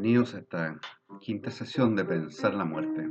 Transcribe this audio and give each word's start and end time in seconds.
Bienvenidos 0.00 0.34
a 0.34 0.38
esta 0.38 0.80
quinta 1.20 1.50
sesión 1.50 1.94
de 1.94 2.06
Pensar 2.06 2.54
la 2.54 2.64
Muerte. 2.64 3.06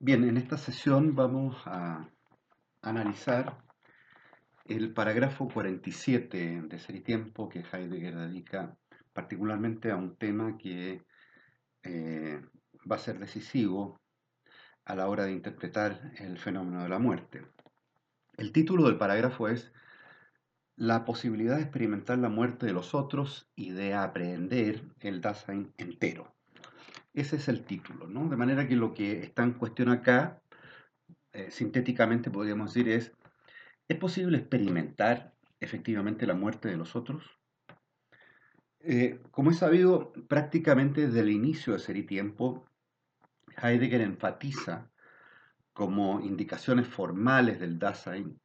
Bien, 0.00 0.24
en 0.24 0.36
esta 0.36 0.58
sesión 0.58 1.14
vamos 1.14 1.62
a 1.66 2.10
analizar 2.80 3.62
el 4.64 4.92
parágrafo 4.92 5.46
47 5.46 6.62
de 6.62 6.78
Ser 6.80 7.04
Tiempo 7.04 7.48
que 7.48 7.60
Heidegger 7.60 8.16
dedica 8.16 8.76
particularmente 9.12 9.92
a 9.92 9.96
un 9.96 10.16
tema 10.16 10.58
que 10.58 11.04
eh, 11.84 12.42
va 12.90 12.96
a 12.96 12.98
ser 12.98 13.20
decisivo 13.20 14.01
a 14.84 14.94
la 14.94 15.08
hora 15.08 15.24
de 15.24 15.32
interpretar 15.32 16.12
el 16.18 16.38
fenómeno 16.38 16.82
de 16.82 16.88
la 16.88 16.98
muerte. 16.98 17.42
El 18.36 18.52
título 18.52 18.84
del 18.84 18.98
parágrafo 18.98 19.48
es 19.48 19.72
La 20.76 21.04
posibilidad 21.04 21.56
de 21.56 21.62
experimentar 21.62 22.18
la 22.18 22.28
muerte 22.28 22.66
de 22.66 22.72
los 22.72 22.94
otros 22.94 23.48
y 23.54 23.70
de 23.70 23.94
aprender 23.94 24.82
el 25.00 25.20
Dasein 25.20 25.72
entero. 25.76 26.34
Ese 27.14 27.36
es 27.36 27.48
el 27.48 27.64
título, 27.64 28.06
¿no? 28.06 28.28
De 28.28 28.36
manera 28.36 28.66
que 28.66 28.76
lo 28.76 28.94
que 28.94 29.20
está 29.22 29.42
en 29.42 29.52
cuestión 29.52 29.90
acá, 29.90 30.40
eh, 31.32 31.50
sintéticamente 31.50 32.30
podríamos 32.30 32.72
decir, 32.72 32.90
es, 32.90 33.12
¿es 33.86 33.96
posible 33.98 34.38
experimentar 34.38 35.34
efectivamente 35.60 36.26
la 36.26 36.34
muerte 36.34 36.68
de 36.68 36.76
los 36.76 36.96
otros? 36.96 37.38
Eh, 38.80 39.20
como 39.30 39.50
es 39.50 39.58
sabido, 39.58 40.12
prácticamente 40.26 41.06
desde 41.06 41.20
el 41.20 41.30
inicio 41.30 41.74
de 41.74 41.78
Ser 41.78 41.96
y 41.98 42.02
Tiempo, 42.02 42.66
Heidegger 43.60 44.00
enfatiza 44.00 44.90
como 45.72 46.20
indicaciones 46.20 46.86
formales 46.86 47.58
del 47.60 47.78
Dasein 47.78 48.38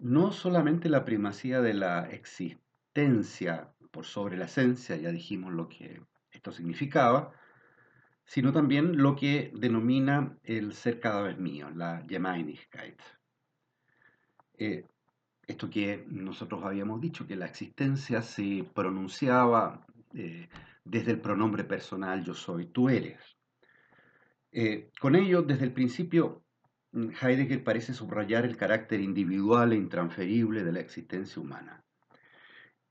no 0.00 0.32
solamente 0.32 0.88
la 0.88 1.04
primacía 1.04 1.60
de 1.60 1.74
la 1.74 2.08
existencia 2.10 3.70
por 3.90 4.06
sobre 4.06 4.36
la 4.36 4.46
esencia, 4.46 4.96
ya 4.96 5.10
dijimos 5.10 5.52
lo 5.52 5.68
que 5.68 6.02
esto 6.30 6.52
significaba, 6.52 7.32
sino 8.24 8.52
también 8.52 9.02
lo 9.02 9.14
que 9.14 9.52
denomina 9.54 10.38
el 10.42 10.72
ser 10.72 11.00
cada 11.00 11.22
vez 11.22 11.38
mío, 11.38 11.70
la 11.70 12.02
Gemeinigkeit. 12.08 13.00
Eh, 14.56 14.86
esto 15.46 15.68
que 15.68 16.04
nosotros 16.08 16.64
habíamos 16.64 17.00
dicho, 17.00 17.26
que 17.26 17.36
la 17.36 17.46
existencia 17.46 18.22
se 18.22 18.64
pronunciaba 18.72 19.84
eh, 20.14 20.48
desde 20.84 21.10
el 21.10 21.20
pronombre 21.20 21.64
personal 21.64 22.24
yo 22.24 22.34
soy, 22.34 22.66
tú 22.66 22.88
eres. 22.88 23.36
Eh, 24.52 24.90
con 25.00 25.14
ello, 25.14 25.42
desde 25.42 25.64
el 25.64 25.72
principio, 25.72 26.44
mm, 26.92 27.10
Heidegger 27.20 27.62
parece 27.62 27.94
subrayar 27.94 28.44
el 28.44 28.56
carácter 28.56 29.00
individual 29.00 29.72
e 29.72 29.76
intransferible 29.76 30.64
de 30.64 30.72
la 30.72 30.80
existencia 30.80 31.40
humana. 31.40 31.84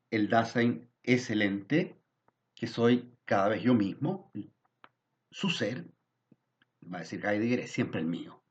El 0.10 0.30
Dasein 0.30 0.90
es 1.04 1.30
el 1.30 1.42
ente 1.42 2.00
que 2.56 2.68
soy 2.68 3.14
cada 3.26 3.50
vez 3.50 3.62
yo 3.62 3.74
mismo, 3.74 4.32
su 5.32 5.50
ser, 5.50 5.86
va 6.92 6.98
a 6.98 7.02
decir 7.02 7.26
Heidegger, 7.26 7.60
es 7.60 7.72
siempre 7.72 8.00
el 8.00 8.08
mío. 8.08 8.42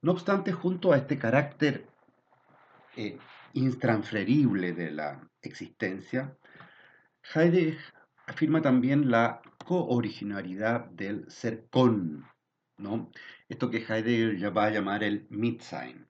No 0.00 0.12
obstante, 0.12 0.52
junto 0.52 0.92
a 0.92 0.96
este 0.96 1.18
carácter 1.18 1.86
eh, 2.96 3.18
intransferible 3.52 4.72
de 4.72 4.90
la 4.92 5.28
existencia, 5.42 6.36
Heidegger 7.34 7.78
afirma 8.28 8.60
también 8.62 9.10
la 9.10 9.42
cooriginalidad 9.64 10.86
del 10.90 11.30
ser 11.30 11.66
con, 11.70 12.26
¿no? 12.76 13.10
Esto 13.48 13.70
que 13.70 13.78
Heidegger 13.78 14.38
ya 14.38 14.50
va 14.50 14.66
a 14.66 14.70
llamar 14.70 15.02
el 15.02 15.26
Mitsein. 15.30 16.06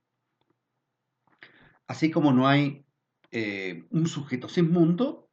Así 1.86 2.10
como 2.10 2.32
no 2.32 2.46
hay 2.46 2.84
eh, 3.30 3.84
un 3.90 4.06
sujeto 4.06 4.48
sin 4.48 4.70
mundo, 4.70 5.28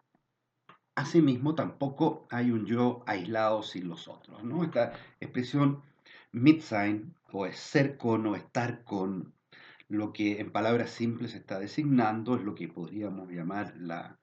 asimismo 0.96 1.56
tampoco 1.56 2.28
hay 2.30 2.52
un 2.52 2.66
yo 2.66 3.04
aislado 3.08 3.64
sin 3.64 3.90
los 3.90 4.08
otros, 4.08 4.44
¿no? 4.44 4.64
Esta 4.64 4.94
expresión 5.20 5.82
Mitsein, 6.32 7.16
o 7.32 7.46
es 7.46 7.58
ser 7.58 7.98
con 7.98 8.26
o 8.28 8.36
estar 8.36 8.84
con, 8.84 9.34
lo 9.88 10.14
que 10.14 10.40
en 10.40 10.52
palabras 10.52 10.92
simples 10.92 11.36
está 11.36 11.60
designando 11.60 12.36
es 12.36 12.44
lo 12.44 12.56
que 12.56 12.68
podríamos 12.68 13.30
llamar 13.30 13.76
la 13.78 14.18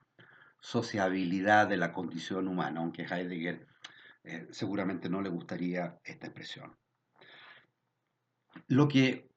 sociabilidad 0.63 1.67
de 1.67 1.75
la 1.75 1.91
condición 1.91 2.47
humana, 2.47 2.79
aunque 2.79 3.03
Heidegger 3.03 3.67
eh, 4.23 4.47
seguramente 4.51 5.09
no 5.09 5.21
le 5.21 5.27
gustaría 5.27 5.99
esta 6.05 6.27
expresión. 6.27 6.73
Lo 8.67 8.87
que 8.87 9.29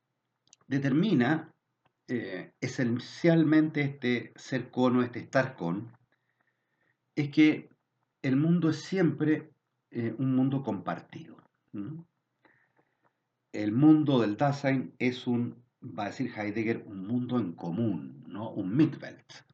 determina 0.69 1.53
eh, 2.06 2.53
esencialmente 2.60 3.81
este 3.81 4.34
ser 4.37 4.70
con 4.70 4.98
o 4.98 5.03
este 5.03 5.19
estar 5.19 5.56
con 5.56 5.92
es 7.16 7.31
que 7.31 7.70
el 8.22 8.37
mundo 8.37 8.70
es 8.70 8.81
siempre 8.82 9.50
eh, 9.91 10.14
un 10.19 10.37
mundo 10.37 10.62
compartido. 10.62 11.43
El 13.53 13.72
mundo 13.72 14.20
del 14.20 14.37
Dasein 14.37 14.94
es 15.00 15.26
un, 15.26 15.64
va 15.82 16.04
a 16.04 16.10
decir 16.10 16.32
Heidegger, 16.37 16.84
un 16.87 17.04
mundo 17.04 17.41
en 17.41 17.53
común, 17.54 18.22
¿no? 18.28 18.50
un 18.50 18.76
Mitwelt. 18.76 19.45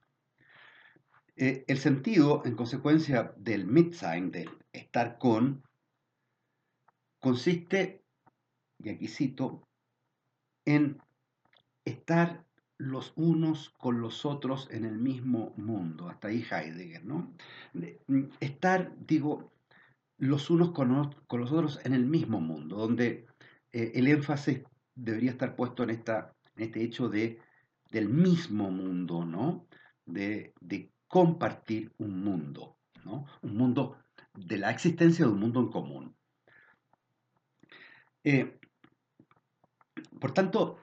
Eh, 1.42 1.64
el 1.66 1.78
sentido, 1.78 2.42
en 2.44 2.54
consecuencia 2.54 3.34
del 3.36 3.66
Mitsein, 3.66 4.30
del 4.30 4.48
estar 4.72 5.18
con, 5.18 5.64
consiste, 7.18 8.04
y 8.78 8.90
aquí 8.90 9.08
cito, 9.08 9.66
en 10.64 11.02
estar 11.84 12.46
los 12.78 13.12
unos 13.16 13.70
con 13.70 14.00
los 14.00 14.24
otros 14.24 14.68
en 14.70 14.84
el 14.84 14.98
mismo 14.98 15.52
mundo. 15.56 16.08
Hasta 16.08 16.28
ahí 16.28 16.46
Heidegger, 16.48 17.04
¿no? 17.04 17.34
Mm, 17.72 18.26
estar, 18.38 18.94
digo, 19.04 19.52
los 20.18 20.48
unos 20.48 20.70
con, 20.70 20.90
los 20.92 21.50
otros 21.50 21.80
en 21.84 21.94
el 21.94 22.06
mismo 22.06 22.40
mundo, 22.40 22.76
donde 22.76 23.26
eh, 23.72 23.90
el 23.96 24.06
énfasis 24.06 24.62
debería 24.94 25.32
estar 25.32 25.56
puesto 25.56 25.82
en, 25.82 25.90
esta, 25.90 26.36
en 26.54 26.62
este 26.62 26.84
hecho 26.84 27.08
de, 27.08 27.40
del 27.90 28.08
mismo 28.08 28.70
mundo, 28.70 29.24
¿no? 29.24 29.66
De 30.06 30.54
compartir 31.12 31.92
un 31.98 32.24
mundo, 32.24 32.78
¿no? 33.04 33.26
Un 33.42 33.54
mundo 33.54 33.98
de 34.34 34.56
la 34.56 34.70
existencia 34.70 35.26
de 35.26 35.30
un 35.30 35.40
mundo 35.40 35.60
en 35.60 35.68
común. 35.68 36.16
Eh, 38.24 38.58
por 40.18 40.32
tanto, 40.32 40.78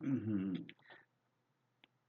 mm, 0.00 0.54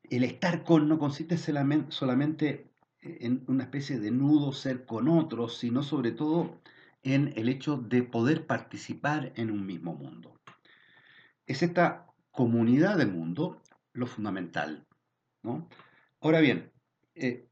el 0.09 0.23
estar 0.23 0.63
con 0.63 0.89
no 0.89 0.97
consiste 0.97 1.37
solamente 1.37 2.71
en 3.01 3.43
una 3.47 3.65
especie 3.65 3.99
de 3.99 4.09
nudo 4.09 4.53
ser 4.53 4.87
con 4.87 5.07
otros, 5.07 5.59
sino 5.59 5.83
sobre 5.83 6.13
todo 6.13 6.59
en 7.03 7.31
el 7.35 7.47
hecho 7.47 7.77
de 7.77 8.01
poder 8.01 8.47
participar 8.47 9.33
en 9.35 9.51
un 9.51 9.67
mismo 9.67 9.93
mundo. 9.93 10.39
Es 11.45 11.61
esta 11.61 12.07
comunidad 12.31 12.97
de 12.97 13.05
mundo 13.05 13.61
lo 13.93 14.07
fundamental. 14.07 14.85
¿no? 15.43 15.69
Ahora 16.19 16.39
bien, 16.39 16.71
eh, 17.15 17.47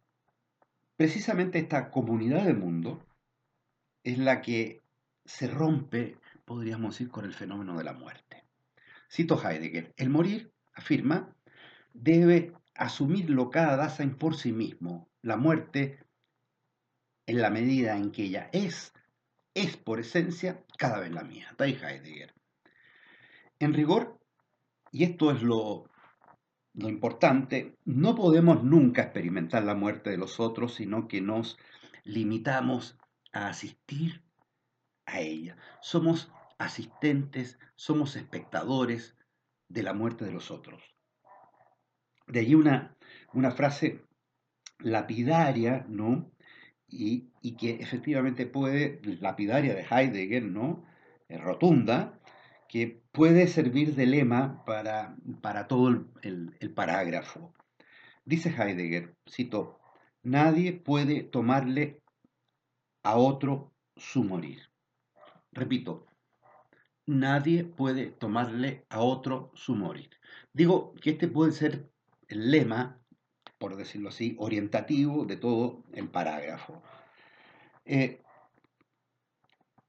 precisamente 0.96 1.60
esta 1.60 1.92
comunidad 1.92 2.46
de 2.46 2.54
mundo 2.54 3.06
es 4.04 4.18
la 4.18 4.42
que 4.42 4.82
se 5.26 5.48
rompe, 5.48 6.18
podríamos 6.46 6.96
decir, 6.96 7.10
con 7.10 7.26
el 7.26 7.34
fenómeno 7.34 7.78
de 7.78 7.84
la 7.84 7.94
muerte. 7.94 8.44
Cito 9.10 9.40
Heidegger, 9.42 9.94
el 9.98 10.10
morir, 10.10 10.52
afirma, 10.74 11.36
debe 11.94 12.54
asumirlo 12.76 13.50
cada 13.50 13.76
Dasein 13.76 14.16
por 14.16 14.36
sí 14.36 14.52
mismo. 14.52 15.10
La 15.22 15.38
muerte, 15.38 16.00
en 17.28 17.42
la 17.42 17.50
medida 17.50 17.98
en 17.98 18.12
que 18.12 18.24
ella 18.24 18.50
es, 18.54 18.94
es 19.54 19.78
por 19.78 20.00
esencia 20.00 20.64
cada 20.78 21.00
vez 21.00 21.12
la 21.12 21.24
mía. 21.24 21.48
Está 21.52 21.66
Heidegger. 21.66 22.34
En 23.60 23.74
rigor, 23.74 24.20
y 24.92 25.04
esto 25.04 25.32
es 25.32 25.44
lo 25.44 25.91
lo 26.74 26.90
importante, 26.90 27.76
no 27.86 28.16
podemos 28.16 28.64
nunca 28.64 29.04
experimentar 29.04 29.64
la 29.64 29.76
muerte 29.76 30.10
de 30.10 30.18
los 30.18 30.40
otros, 30.40 30.76
sino 30.76 31.08
que 31.08 31.22
nos 31.22 31.58
limitamos 32.04 32.98
a 33.34 33.48
asistir 33.48 34.24
a 35.06 35.20
ella. 35.20 35.58
Somos 35.82 36.32
asistentes, 36.58 37.60
somos 37.76 38.16
espectadores 38.16 39.18
de 39.68 39.84
la 39.84 39.94
muerte 39.94 40.26
de 40.26 40.32
los 40.32 40.52
otros. 40.52 40.84
De 42.28 42.40
ahí 42.40 42.56
una, 42.56 42.96
una 43.34 43.52
frase 43.52 44.06
lapidaria, 44.80 45.86
¿no? 45.90 46.32
Y, 46.88 47.32
y, 47.42 47.56
que 47.56 47.76
efectivamente 47.76 48.46
puede, 48.46 49.02
lapidaria 49.20 49.74
de 49.74 49.86
Heidegger, 49.90 50.44
¿no? 50.44 50.86
rotunda, 51.30 52.20
que 52.68 53.01
puede 53.12 53.48
servir 53.48 53.96
de 53.96 54.06
lema 54.06 54.64
para, 54.66 55.16
para 55.42 55.68
todo 55.68 55.90
el, 56.22 56.56
el 56.60 56.74
parágrafo. 56.74 57.54
Dice 58.26 58.50
Heidegger, 58.50 59.16
cito, 59.30 59.80
nadie 60.24 60.74
puede 60.74 61.24
tomarle 61.24 62.02
a 63.04 63.18
otro 63.18 63.74
su 63.96 64.24
morir. 64.24 64.70
Repito, 65.52 66.08
nadie 67.06 67.64
puede 67.64 68.08
tomarle 68.12 68.86
a 68.90 69.02
otro 69.02 69.52
su 69.56 69.76
morir. 69.76 70.10
Digo 70.54 70.94
que 71.02 71.12
este 71.12 71.28
puede 71.28 71.52
ser 71.52 71.90
el 72.28 72.52
lema, 72.52 73.00
por 73.58 73.76
decirlo 73.76 74.10
así, 74.10 74.36
orientativo 74.40 75.26
de 75.26 75.38
todo 75.38 75.84
el 75.94 76.10
parágrafo. 76.10 76.82
Eh, 77.86 78.22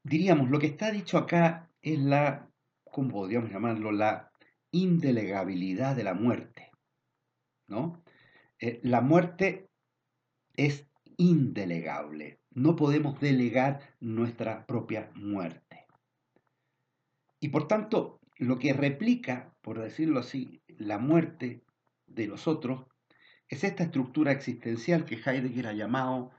diríamos, 0.03 0.49
lo 0.49 0.59
que 0.59 0.67
está 0.67 0.91
dicho 0.91 1.17
acá 1.17 1.69
es 1.81 1.99
la, 1.99 2.49
¿cómo 2.93 3.09
podríamos 3.09 3.51
llamarlo? 3.51 3.91
La 3.91 4.31
indelegabilidad 4.71 5.95
de 5.95 6.03
la 6.03 6.13
muerte. 6.13 6.71
¿no? 7.67 8.03
Eh, 8.59 8.79
la 8.83 9.01
muerte 9.01 9.69
es 10.55 10.87
indelegable. 11.17 12.39
No 12.51 12.75
podemos 12.75 13.19
delegar 13.19 13.81
nuestra 13.99 14.65
propia 14.67 15.11
muerte. 15.15 15.85
Y 17.39 17.49
por 17.49 17.67
tanto, 17.67 18.19
lo 18.37 18.59
que 18.59 18.73
replica, 18.73 19.53
por 19.61 19.79
decirlo 19.79 20.19
así, 20.19 20.61
la 20.67 20.99
muerte 20.99 21.63
de 22.05 22.27
los 22.27 22.47
otros, 22.47 22.85
es 23.49 23.63
esta 23.63 23.83
estructura 23.83 24.31
existencial 24.31 25.03
que 25.03 25.15
Heidegger 25.15 25.67
ha 25.67 25.73
llamado, 25.73 26.31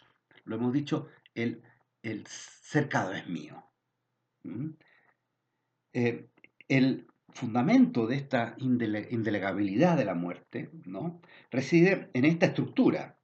lo 0.45 0.57
hemos 0.57 0.73
dicho, 0.73 1.09
el, 1.35 1.63
el 2.03 2.27
cercado 2.27 3.13
es 3.13 3.27
mío. 3.27 3.65
¿Mm? 4.45 4.71
Eh, 5.93 6.29
el 6.69 7.07
fundamento 7.35 8.07
de 8.07 8.17
esta 8.17 8.55
indelegabilidad 8.59 9.97
de 9.97 10.05
la 10.05 10.15
muerte 10.15 10.71
¿no? 10.85 11.21
reside 11.51 12.09
en 12.15 12.25
esta 12.25 12.47
estructura 12.47 13.19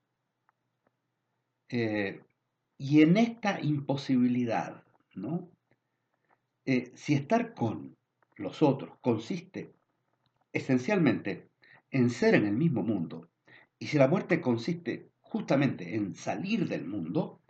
eh, 1.68 2.20
y 2.76 3.02
en 3.02 3.16
esta 3.16 3.60
imposibilidad. 3.60 4.82
Eh, 6.64 6.92
si 6.94 7.14
estar 7.14 7.54
con 7.54 7.96
los 8.36 8.62
otros 8.62 8.96
consiste 9.00 9.74
esencialmente 10.52 11.50
en 11.90 12.10
ser 12.10 12.34
en 12.34 12.46
el 12.46 12.56
mismo 12.56 12.82
mundo, 12.82 13.28
y 13.78 13.86
si 13.86 13.98
la 13.98 14.08
muerte 14.08 14.40
consiste 14.40 15.10
justamente 15.20 15.94
en 15.94 16.14
salir 16.14 16.68
del 16.68 16.86
mundo, 16.86 17.40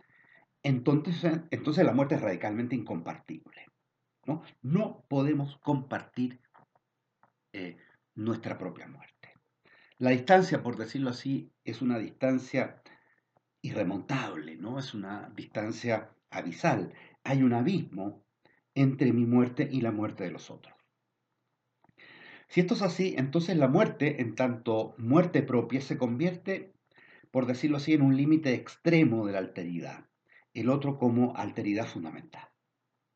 entonces, 0.63 1.41
entonces 1.49 1.85
la 1.85 1.93
muerte 1.93 2.15
es 2.15 2.21
radicalmente 2.21 2.75
incompartible. 2.75 3.70
¿No? 4.61 5.05
podemos 5.07 5.57
compartir 5.57 6.39
eh, 7.53 7.77
nuestra 8.15 8.57
propia 8.57 8.87
muerte. 8.87 9.33
La 9.97 10.11
distancia, 10.11 10.63
por 10.63 10.77
decirlo 10.77 11.11
así, 11.11 11.51
es 11.63 11.81
una 11.81 11.99
distancia 11.99 12.81
irremontable, 13.61 14.57
¿no? 14.57 14.79
Es 14.79 14.93
una 14.93 15.31
distancia 15.35 16.09
abisal. 16.31 16.93
Hay 17.23 17.43
un 17.43 17.53
abismo 17.53 18.25
entre 18.73 19.13
mi 19.13 19.25
muerte 19.25 19.67
y 19.71 19.81
la 19.81 19.91
muerte 19.91 20.23
de 20.23 20.31
los 20.31 20.49
otros. 20.49 20.75
Si 22.47 22.59
esto 22.59 22.73
es 22.73 22.81
así, 22.81 23.15
entonces 23.17 23.55
la 23.55 23.67
muerte, 23.67 24.21
en 24.21 24.35
tanto 24.35 24.95
muerte 24.97 25.41
propia, 25.41 25.79
se 25.81 25.97
convierte, 25.97 26.73
por 27.31 27.45
decirlo 27.45 27.77
así, 27.77 27.93
en 27.93 28.01
un 28.01 28.17
límite 28.17 28.53
extremo 28.53 29.25
de 29.25 29.33
la 29.33 29.39
alteridad, 29.39 30.09
el 30.53 30.69
otro 30.69 30.97
como 30.97 31.35
alteridad 31.37 31.85
fundamental. 31.85 32.49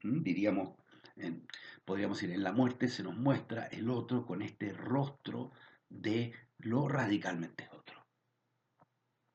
¿Mm? 0.04 0.22
Diríamos, 0.24 0.76
en, 1.16 1.48
podríamos 1.86 2.20
decir, 2.20 2.34
en 2.34 2.44
la 2.44 2.52
muerte 2.52 2.88
se 2.88 3.04
nos 3.04 3.16
muestra 3.16 3.68
el 3.68 3.90
otro 3.90 4.26
con 4.26 4.42
este 4.42 4.74
rostro 4.74 5.52
de 5.90 6.34
lo 6.58 6.88
radicalmente 6.88 7.70
otro. 7.72 8.06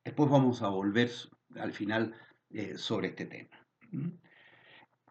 Después 0.03 0.29
vamos 0.29 0.61
a 0.61 0.69
volver 0.69 1.11
al 1.55 1.73
final 1.73 2.15
eh, 2.49 2.77
sobre 2.77 3.09
este 3.09 3.25
tema. 3.25 3.67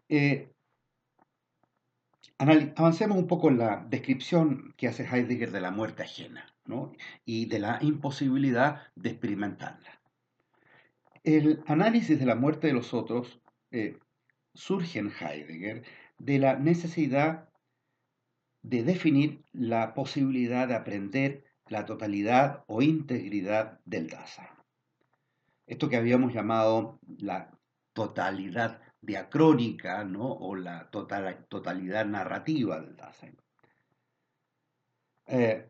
Eh, 0.09 0.51
avancemos 2.37 3.17
un 3.17 3.27
poco 3.27 3.49
en 3.49 3.57
la 3.57 3.85
descripción 3.89 4.73
que 4.77 4.87
hace 4.87 5.05
Heidegger 5.05 5.51
de 5.51 5.61
la 5.61 5.71
muerte 5.71 6.03
ajena 6.03 6.45
y 7.25 7.45
de 7.47 7.59
la 7.59 7.79
imposibilidad 7.81 8.81
de 8.95 9.09
experimentarla. 9.11 10.01
El 11.23 11.63
análisis 11.67 12.19
de 12.19 12.25
la 12.25 12.35
muerte 12.35 12.67
de 12.67 12.73
los 12.73 12.93
otros 12.93 13.41
eh, 13.71 13.97
surge 14.53 14.99
en 14.99 15.11
Heidegger 15.11 15.83
de 16.25 16.37
la 16.37 16.55
necesidad 16.55 17.49
de 18.61 18.83
definir 18.83 19.43
la 19.53 19.95
posibilidad 19.95 20.67
de 20.67 20.75
aprender 20.75 21.43
la 21.67 21.85
totalidad 21.85 22.63
o 22.67 22.83
integridad 22.83 23.79
del 23.85 24.07
Dasein. 24.07 24.49
Esto 25.65 25.89
que 25.89 25.97
habíamos 25.97 26.33
llamado 26.33 26.99
la 27.17 27.49
totalidad 27.93 28.81
diacrónica 29.01 30.03
¿no? 30.03 30.31
o 30.31 30.55
la 30.55 30.91
total, 30.91 31.45
totalidad 31.49 32.05
narrativa 32.05 32.79
del 32.79 32.95
Dasein. 32.95 33.35
Eh, 35.25 35.69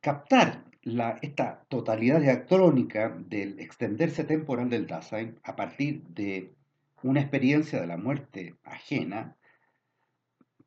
captar 0.00 0.64
la, 0.82 1.18
esta 1.22 1.64
totalidad 1.68 2.20
diacrónica 2.20 3.08
del 3.08 3.58
extenderse 3.58 4.24
temporal 4.24 4.68
del 4.68 4.86
Dasein 4.86 5.40
a 5.44 5.56
partir 5.56 6.02
de 6.08 6.54
una 7.02 7.20
experiencia 7.20 7.80
de 7.80 7.86
la 7.86 7.96
muerte 7.96 8.56
ajena 8.64 9.36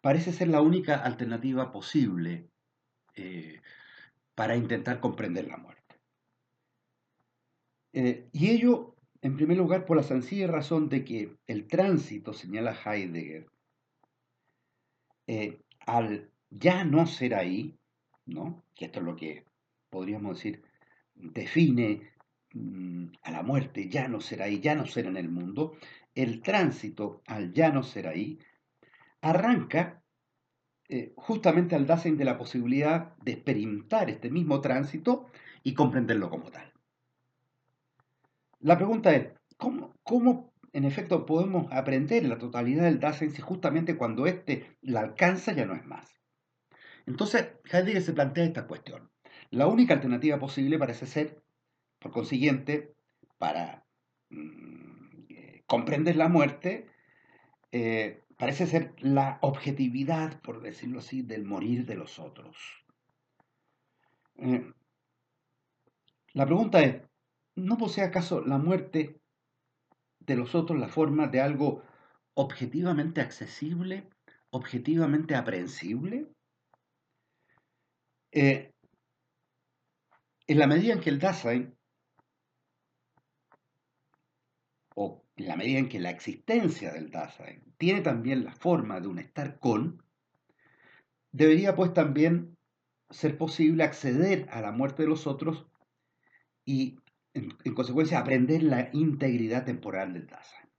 parece 0.05 0.31
ser 0.31 0.49
la 0.49 0.61
única 0.61 0.97
alternativa 0.97 1.71
posible 1.71 2.47
eh, 3.15 3.59
para 4.35 4.55
intentar 4.55 4.99
comprender 4.99 5.47
la 5.47 5.57
muerte. 5.57 5.95
Eh, 7.91 8.29
y 8.31 8.51
ello, 8.51 8.97
en 9.23 9.35
primer 9.35 9.57
lugar, 9.57 9.87
por 9.87 9.97
la 9.97 10.03
sencilla 10.03 10.45
razón 10.45 10.89
de 10.89 11.03
que 11.03 11.35
el 11.47 11.65
tránsito, 11.65 12.33
señala 12.33 12.77
Heidegger, 12.85 13.47
eh, 15.25 15.59
al 15.87 16.29
ya 16.51 16.83
no 16.83 17.07
ser 17.07 17.33
ahí, 17.33 17.75
¿no? 18.27 18.63
que 18.75 18.85
esto 18.85 18.99
es 18.99 19.05
lo 19.07 19.15
que 19.15 19.45
podríamos 19.89 20.35
decir 20.35 20.61
define 21.15 22.11
mm, 22.53 23.07
a 23.23 23.31
la 23.31 23.41
muerte, 23.41 23.89
ya 23.89 24.07
no 24.07 24.21
ser 24.21 24.43
ahí, 24.43 24.59
ya 24.59 24.75
no 24.75 24.85
ser 24.85 25.07
en 25.07 25.17
el 25.17 25.29
mundo, 25.29 25.75
el 26.13 26.43
tránsito 26.43 27.23
al 27.25 27.53
ya 27.53 27.71
no 27.71 27.81
ser 27.81 28.05
ahí 28.05 28.37
arranca 29.25 30.03
eh, 30.87 31.13
justamente 31.17 31.75
al 31.75 31.87
Dasein 31.87 32.15
de 32.15 32.25
la 32.25 32.37
posibilidad 32.37 33.15
de 33.17 33.31
experimentar 33.31 34.11
este 34.11 34.29
mismo 34.29 34.61
tránsito 34.61 35.25
y 35.63 35.73
comprenderlo 35.73 36.29
como 36.29 36.51
tal. 36.51 36.71
La 38.59 38.77
pregunta 38.77 39.15
es, 39.15 39.33
¿cómo, 39.57 39.95
cómo 40.03 40.53
en 40.73 40.85
efecto 40.85 41.25
podemos 41.25 41.71
aprender 41.71 42.23
la 42.25 42.37
totalidad 42.37 42.83
del 42.83 42.99
Dasein 42.99 43.31
si 43.31 43.41
justamente 43.41 43.97
cuando 43.97 44.27
éste 44.27 44.77
la 44.81 44.99
alcanza 44.99 45.53
ya 45.53 45.65
no 45.65 45.73
es 45.73 45.85
más? 45.87 46.07
Entonces, 47.07 47.47
Heidegger 47.71 48.03
se 48.03 48.13
plantea 48.13 48.45
esta 48.45 48.67
cuestión. 48.67 49.09
La 49.49 49.65
única 49.65 49.95
alternativa 49.95 50.37
posible 50.37 50.77
parece 50.77 51.07
ser, 51.07 51.41
por 51.97 52.11
consiguiente, 52.11 52.93
para 53.39 53.87
mm, 54.29 55.25
eh, 55.29 55.63
comprender 55.65 56.15
la 56.15 56.27
muerte, 56.27 56.87
eh, 57.71 58.24
parece 58.37 58.67
ser 58.67 58.93
la 58.99 59.39
objetividad, 59.41 60.41
por 60.41 60.61
decirlo 60.61 60.99
así, 60.99 61.21
del 61.21 61.45
morir 61.45 61.85
de 61.85 61.95
los 61.95 62.19
otros. 62.19 62.57
Eh, 64.37 64.73
la 66.33 66.45
pregunta 66.45 66.81
es, 66.81 67.01
¿no 67.55 67.77
posee 67.77 68.03
acaso 68.03 68.41
la 68.41 68.57
muerte 68.57 69.21
de 70.19 70.35
los 70.35 70.55
otros 70.55 70.79
la 70.79 70.89
forma 70.89 71.27
de 71.27 71.39
algo 71.39 71.83
objetivamente 72.33 73.21
accesible, 73.21 74.09
objetivamente 74.49 75.35
aprehensible? 75.35 76.27
Eh, 78.31 78.73
en 80.47 80.59
la 80.59 80.67
medida 80.67 80.93
en 80.93 80.99
que 80.99 81.09
el 81.09 81.19
Dasein, 81.19 81.75
o 84.95 85.23
en 85.35 85.47
la 85.47 85.55
medida 85.55 85.79
en 85.79 85.89
que 85.89 85.99
la 85.99 86.09
existencia 86.09 86.93
del 86.93 87.11
Dasein 87.11 87.61
tiene 87.77 88.01
también 88.01 88.43
la 88.43 88.53
forma 88.53 88.99
de 88.99 89.07
un 89.07 89.19
estar 89.19 89.59
con, 89.59 90.03
debería 91.31 91.75
pues 91.75 91.93
también 91.93 92.57
ser 93.09 93.37
posible 93.37 93.83
acceder 93.83 94.47
a 94.49 94.61
la 94.61 94.71
muerte 94.71 95.03
de 95.03 95.09
los 95.09 95.27
otros 95.27 95.67
y 96.65 96.97
en, 97.33 97.51
consecuencia 97.73 98.19
aprender 98.19 98.63
la 98.63 98.89
integridad 98.93 99.65
temporal 99.65 100.13
del 100.13 100.27
Dasein. 100.27 100.69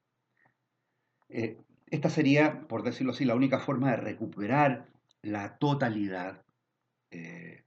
Eh, 1.28 1.58
esta 1.86 2.10
sería, 2.10 2.66
por 2.66 2.82
decirlo 2.82 3.12
así, 3.12 3.25
la 3.25 3.34
única 3.34 3.60
forma 3.60 3.90
de 3.90 3.96
recuperar 3.98 4.88
la 5.22 5.58
totalidad 5.58 6.44
eh, 7.10 7.64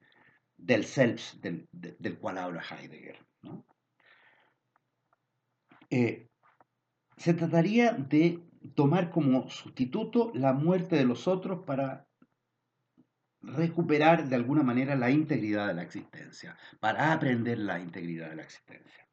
del 0.58 0.84
self 0.84 1.36
del, 1.36 2.20
cual 2.20 2.38
habla 2.38 2.62
Heidegger. 2.62 3.26
Eh, 5.90 6.29
se 7.20 7.34
trataría 7.34 7.92
de 7.92 8.40
tomar 8.76 9.12
como 9.12 9.50
sustituto 9.50 10.32
la 10.34 10.54
muerte 10.54 10.96
de 10.96 11.04
los 11.04 11.28
otros 11.28 11.66
para 11.66 12.08
recuperar 13.42 14.28
de 14.28 14.36
alguna 14.36 14.64
manera 14.64 14.96
la 14.96 15.12
integridad 15.12 15.68
de 15.68 15.74
la 15.74 15.84
existencia, 15.84 16.58
para 16.80 17.14
aprender 17.14 17.60
la 17.60 17.80
integridad 17.80 18.30
de 18.30 18.38
la 18.38 18.44
existencia. 18.44 19.06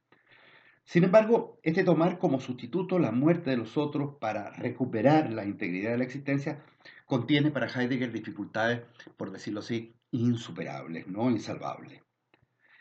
Sin 0.85 1.03
embargo, 1.03 1.59
este 1.65 1.83
tomar 1.83 2.19
como 2.19 2.41
sustituto 2.41 3.01
la 3.01 3.11
muerte 3.11 3.51
de 3.51 3.57
los 3.57 3.77
otros 3.77 4.17
para 4.21 4.51
recuperar 4.51 5.33
la 5.33 5.45
integridad 5.45 5.91
de 5.91 5.99
la 5.99 6.05
existencia 6.05 6.63
contiene 7.07 7.51
para 7.51 7.67
Heidegger 7.67 8.13
dificultades, 8.13 8.83
por 9.17 9.33
decirlo 9.33 9.61
así, 9.61 9.97
insuperables, 10.13 11.09
no 11.09 11.29
insalvables. 11.29 12.03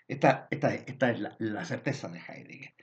Esta, 0.07 0.47
es 0.51 1.19
la, 1.39 1.65
certeza 1.65 2.07
de 2.09 2.19
Heidegger. 2.19 2.73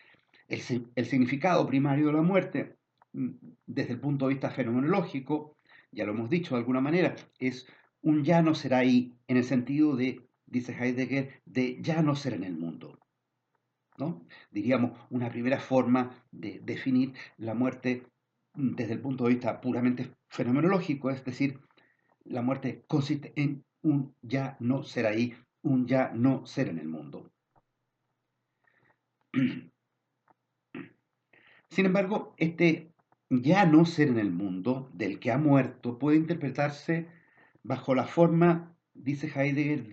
El, 0.52 1.06
significado 1.06 1.66
primario 1.66 2.08
de 2.08 2.12
la 2.12 2.20
muerte, 2.20 2.76
mm, 3.14 3.30
desde 3.66 3.94
el 3.94 4.00
punto 4.00 4.26
de 4.26 4.34
vista 4.34 4.50
fenomenológico, 4.50 5.56
ya 5.90 6.04
lo 6.04 6.12
hemos 6.12 6.28
dicho 6.28 6.54
de 6.54 6.60
alguna 6.60 6.82
manera, 6.82 7.16
es 7.38 7.66
un 8.02 8.22
ya 8.22 8.42
no 8.42 8.54
será 8.54 8.78
ahí, 8.78 9.16
en 9.28 9.38
el 9.38 9.44
sentido 9.44 9.96
de, 9.96 10.28
dice 10.44 10.76
Heidegger, 10.78 11.40
de 11.46 11.80
ya 11.80 12.02
no 12.02 12.14
ser 12.16 12.34
en 12.34 12.44
el 12.44 12.58
mundo. 12.58 12.98
¿no? 13.96 14.26
Diríamos, 14.50 14.92
una 15.08 15.30
primera 15.30 15.58
forma 15.58 16.22
de 16.30 16.60
definir 16.62 17.14
la 17.38 17.54
muerte 17.54 18.06
mm, 18.54 18.74
desde 18.74 18.92
el 18.92 19.00
punto 19.00 19.24
de 19.24 19.30
vista 19.30 19.58
puramente 19.58 20.12
fenomenológico, 20.28 21.10
es 21.10 21.24
decir, 21.24 21.60
la 22.24 22.42
muerte 22.42 22.84
consiste 22.86 23.32
en 23.36 23.64
un 23.82 24.14
ya 24.20 24.58
no 24.60 24.82
ser 24.82 25.06
ahí, 25.06 25.34
un 25.62 25.86
ya 25.86 26.12
no 26.14 26.44
ser 26.44 26.68
en 26.68 26.78
el 26.78 26.88
mundo. 26.88 27.32
Sin 31.72 31.86
embargo, 31.86 32.34
este 32.36 32.92
ya 33.30 33.64
no 33.64 33.86
ser 33.86 34.08
en 34.08 34.18
el 34.18 34.30
mundo 34.30 34.90
del 34.92 35.18
que 35.18 35.32
ha 35.32 35.38
muerto 35.38 35.98
puede 35.98 36.18
interpretarse 36.18 37.08
bajo 37.62 37.94
la 37.94 38.04
forma, 38.04 38.76
dice 38.92 39.32
Heidegger, 39.34 39.86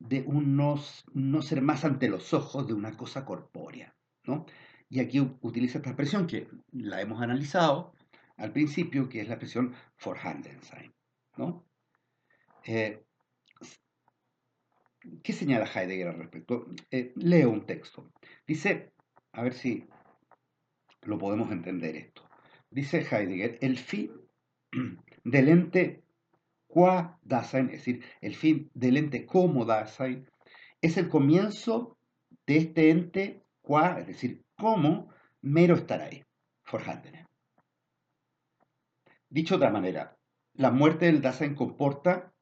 de, 0.00 0.22
un 0.22 0.56
no, 0.56 1.42
ser 1.42 1.62
más 1.62 1.84
ante 1.84 2.08
los 2.08 2.34
ojos 2.34 2.66
de 2.66 2.72
una 2.74 2.96
cosa 2.96 3.24
corpórea. 3.24 3.94
¿no? 4.24 4.44
Y 4.90 4.98
aquí 4.98 5.20
utiliza 5.40 5.78
esta 5.78 5.90
expresión 5.90 6.26
que 6.26 6.48
la 6.72 7.00
hemos 7.00 7.22
analizado 7.22 7.92
al 8.36 8.52
principio, 8.52 9.08
que 9.08 9.20
es 9.20 9.28
la 9.28 9.34
expresión 9.34 9.74
Vorhandensein. 10.04 10.92
¿no? 11.36 11.64
Eh, 12.64 13.04
¿Qué 15.22 15.32
señala 15.32 15.64
Heidegger 15.72 16.08
al 16.08 16.18
respecto? 16.18 16.66
Eh, 16.90 17.12
leo 17.14 17.50
un 17.50 17.66
texto. 17.66 18.10
Dice, 18.48 18.90
a 19.30 19.42
ver 19.44 19.54
si 19.54 19.86
lo 21.02 21.18
podemos 21.18 21.50
entender 21.52 21.96
esto. 21.96 22.28
Dice 22.70 22.98
Heidegger, 22.98 23.58
el 23.60 23.78
fin 23.78 24.12
del 25.24 25.48
ente 25.48 26.04
qua 26.66 27.18
Dasein, 27.22 27.66
es 27.66 27.78
decir, 27.78 28.04
el 28.20 28.34
fin 28.34 28.70
del 28.74 28.96
ente 28.96 29.26
como 29.26 29.64
Dasein, 29.64 30.28
es 30.80 30.96
el 30.96 31.08
comienzo 31.08 31.96
de 32.46 32.58
este 32.58 32.90
ente 32.90 33.42
qua, 33.62 33.98
es 33.98 34.06
decir, 34.06 34.44
como 34.56 35.08
mero 35.40 35.74
estar 35.74 36.00
ahí, 36.00 36.24
forjandene. 36.64 37.26
Dicho 39.30 39.54
de 39.54 39.56
otra 39.58 39.70
manera, 39.70 40.16
la 40.54 40.70
muerte 40.70 41.06
del 41.06 41.20
Dasein 41.20 41.54
comporta 41.54 42.32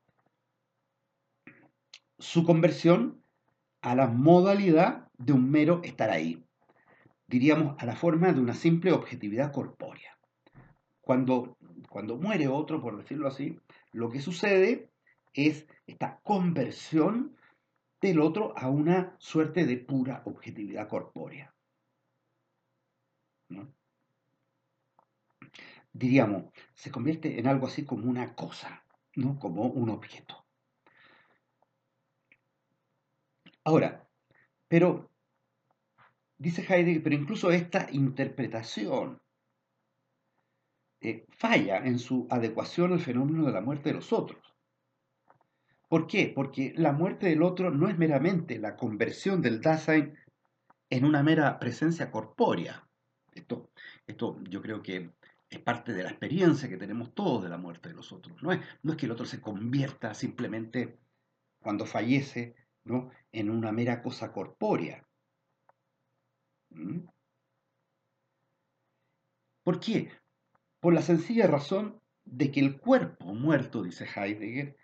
su 2.18 2.44
conversión 2.44 3.22
a 3.82 3.94
la 3.94 4.06
modalidad 4.06 5.08
de 5.18 5.32
un 5.32 5.50
mero 5.50 5.80
estar 5.84 6.10
ahí, 6.10 6.45
diríamos 7.26 7.76
a 7.78 7.86
la 7.86 7.96
forma 7.96 8.32
de 8.32 8.40
una 8.40 8.54
simple 8.54 8.92
objetividad 8.92 9.52
corpórea. 9.52 10.18
Cuando, 11.00 11.56
cuando 11.88 12.16
muere 12.16 12.48
otro, 12.48 12.80
por 12.80 12.96
decirlo 12.96 13.28
así, 13.28 13.58
lo 13.92 14.10
que 14.10 14.20
sucede 14.20 14.90
es 15.32 15.66
esta 15.86 16.20
conversión 16.22 17.36
del 18.00 18.20
otro 18.20 18.56
a 18.56 18.68
una 18.68 19.16
suerte 19.18 19.66
de 19.66 19.76
pura 19.76 20.22
objetividad 20.24 20.88
corpórea. 20.88 21.54
Diríamos, 25.92 26.52
se 26.74 26.90
convierte 26.90 27.38
en 27.38 27.46
algo 27.46 27.66
así 27.66 27.84
como 27.84 28.10
una 28.10 28.34
cosa, 28.34 28.84
¿no? 29.14 29.38
como 29.38 29.62
un 29.62 29.88
objeto. 29.88 30.44
Ahora, 33.64 34.06
pero, 34.68 35.10
dice 36.38 36.62
Heidegger, 36.62 37.02
pero 37.02 37.16
incluso 37.16 37.50
esta 37.50 37.88
interpretación 37.90 39.20
eh, 41.00 41.26
falla 41.30 41.78
en 41.78 41.98
su 41.98 42.26
adecuación 42.30 42.92
al 42.92 43.00
fenómeno 43.00 43.44
de 43.44 43.52
la 43.52 43.60
muerte 43.60 43.90
de 43.90 43.96
los 43.96 44.12
otros. 44.12 44.54
¿Por 45.88 46.06
qué? 46.06 46.32
Porque 46.34 46.72
la 46.76 46.92
muerte 46.92 47.26
del 47.26 47.42
otro 47.42 47.70
no 47.70 47.88
es 47.88 47.96
meramente 47.96 48.58
la 48.58 48.76
conversión 48.76 49.40
del 49.40 49.60
Dasein 49.60 50.16
en 50.90 51.04
una 51.04 51.22
mera 51.22 51.58
presencia 51.58 52.10
corpórea. 52.10 52.88
Esto, 53.32 53.70
esto 54.06 54.40
yo 54.48 54.60
creo 54.62 54.82
que 54.82 55.10
es 55.48 55.60
parte 55.60 55.92
de 55.92 56.02
la 56.02 56.10
experiencia 56.10 56.68
que 56.68 56.76
tenemos 56.76 57.14
todos 57.14 57.44
de 57.44 57.50
la 57.50 57.58
muerte 57.58 57.88
de 57.88 57.94
los 57.94 58.10
otros. 58.12 58.42
No 58.42 58.50
es, 58.50 58.60
no 58.82 58.92
es 58.92 58.98
que 58.98 59.06
el 59.06 59.12
otro 59.12 59.26
se 59.26 59.40
convierta 59.40 60.12
simplemente 60.14 60.98
cuando 61.60 61.86
fallece 61.86 62.56
¿no? 62.84 63.10
en 63.30 63.50
una 63.50 63.70
mera 63.70 64.02
cosa 64.02 64.32
corpórea. 64.32 65.05
¿Mm? 66.70 67.06
¿Por 69.62 69.80
qué? 69.80 70.10
Por 70.80 70.94
la 70.94 71.02
sencilla 71.02 71.46
razón 71.46 72.00
de 72.24 72.50
que 72.50 72.60
el 72.60 72.78
cuerpo 72.78 73.34
muerto, 73.34 73.82
dice 73.82 74.04
Heidegger, 74.04 74.76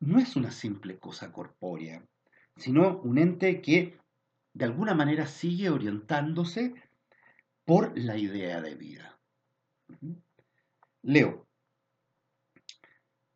no 0.00 0.18
es 0.18 0.36
una 0.36 0.50
simple 0.50 0.98
cosa 0.98 1.32
corpórea, 1.32 2.04
sino 2.56 2.98
un 2.98 3.18
ente 3.18 3.60
que 3.60 3.98
de 4.54 4.64
alguna 4.64 4.94
manera 4.94 5.26
sigue 5.26 5.70
orientándose 5.70 6.74
por 7.64 7.96
la 7.98 8.16
idea 8.16 8.60
de 8.60 8.74
vida. 8.74 9.18
Leo. 11.02 11.46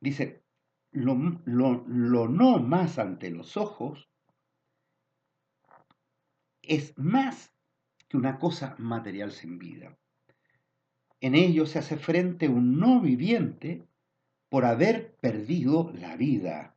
Dice, 0.01 0.43
lo, 0.93 1.15
no 1.15 2.59
más 2.59 2.99
ante 2.99 3.31
los 3.31 3.57
ojos 3.57 4.09
es 6.63 6.97
más 6.99 7.56
una 8.17 8.39
cosa 8.39 8.75
material 8.79 9.33
sin 9.33 9.59
vida. 9.59 9.97
En 11.21 11.35
ello 11.35 11.67
se 11.67 11.79
hace 11.79 11.97
frente 11.97 12.49
un 12.49 12.79
no 12.79 13.01
viviente 13.01 13.87
por 14.49 14.65
haber 14.65 15.17
perdido 15.17 15.93
la 15.95 16.17
vida. 16.17 16.77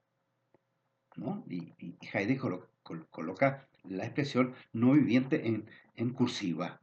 Y, 1.47 1.73
Heidegger 2.13 2.59
coloca 3.09 3.67
la 3.83 4.05
expresión 4.05 4.53
no 4.71 4.93
viviente 4.93 5.47
en, 5.47 5.65
en 5.95 6.13
cursiva. 6.13 6.81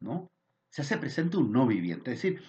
¿no? 0.00 0.30
Se 0.70 0.82
hace 0.82 0.96
presente 0.98 1.36
un 1.36 1.52
no 1.52 1.66
viviente, 1.66 2.12
es 2.12 2.22
decir, 2.22 2.42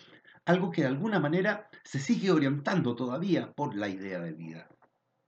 algo 0.45 0.71
que 0.71 0.81
de 0.81 0.87
alguna 0.87 1.19
manera 1.19 1.69
se 1.83 1.99
sigue 1.99 2.31
orientando 2.31 2.95
todavía 2.95 3.51
por 3.53 3.75
la 3.75 3.89
idea 3.89 4.19
de 4.19 4.33
vida. 4.33 4.69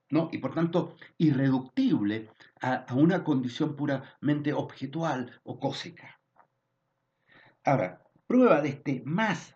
¿No? 0.10 0.30
Y 0.32 0.38
por 0.38 0.54
tanto, 0.54 0.96
irreductible 1.18 2.30
a, 2.62 2.86
una 2.94 3.24
condición 3.24 3.76
puramente 3.76 4.54
objetual 4.54 5.40
o 5.44 5.60
cósica. 5.60 6.20
Ahora, 7.64 8.02
prueba 8.26 8.62
de 8.62 8.70
este 8.70 9.02
más 9.06 9.56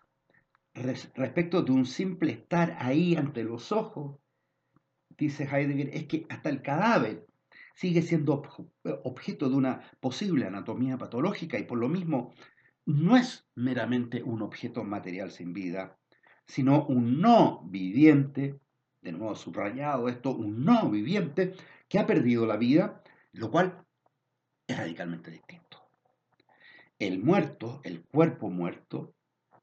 respecto 0.74 1.62
de 1.62 1.72
un 1.72 1.86
simple 1.86 2.32
estar 2.32 2.76
ahí 2.78 3.16
ante 3.16 3.44
los 3.44 3.72
ojos, 3.72 4.18
dice 5.10 5.44
Heidegger, 5.44 5.90
es 5.92 6.04
que 6.04 6.26
hasta 6.28 6.48
el 6.48 6.62
cadáver 6.62 7.26
sigue 7.74 8.02
siendo 8.02 8.42
objeto 9.04 9.48
de 9.48 9.56
una 9.56 9.82
posible 10.00 10.46
anatomía 10.46 10.98
patológica 10.98 11.58
y 11.58 11.64
por 11.64 11.78
lo 11.78 11.88
mismo 11.88 12.32
no 12.84 13.16
es 13.16 13.46
meramente 13.54 14.22
un 14.22 14.42
objeto 14.42 14.84
material 14.84 15.30
sin 15.30 15.52
vida, 15.52 15.98
sino 16.46 16.86
un 16.86 17.20
no 17.20 17.62
viviente, 17.64 18.60
de 19.02 19.12
nuevo 19.12 19.34
subrayado 19.34 20.08
esto, 20.08 20.30
un 20.30 20.64
no 20.64 20.88
viviente 20.88 21.54
que 21.88 21.98
ha 21.98 22.06
perdido 22.06 22.46
la 22.46 22.56
vida, 22.56 23.02
lo 23.32 23.50
cual 23.50 23.84
es 24.66 24.78
radicalmente 24.78 25.30
distinto. 25.30 25.78
El 26.98 27.22
muerto, 27.22 27.80
el 27.84 28.02
cuerpo 28.04 28.48
muerto, 28.48 29.14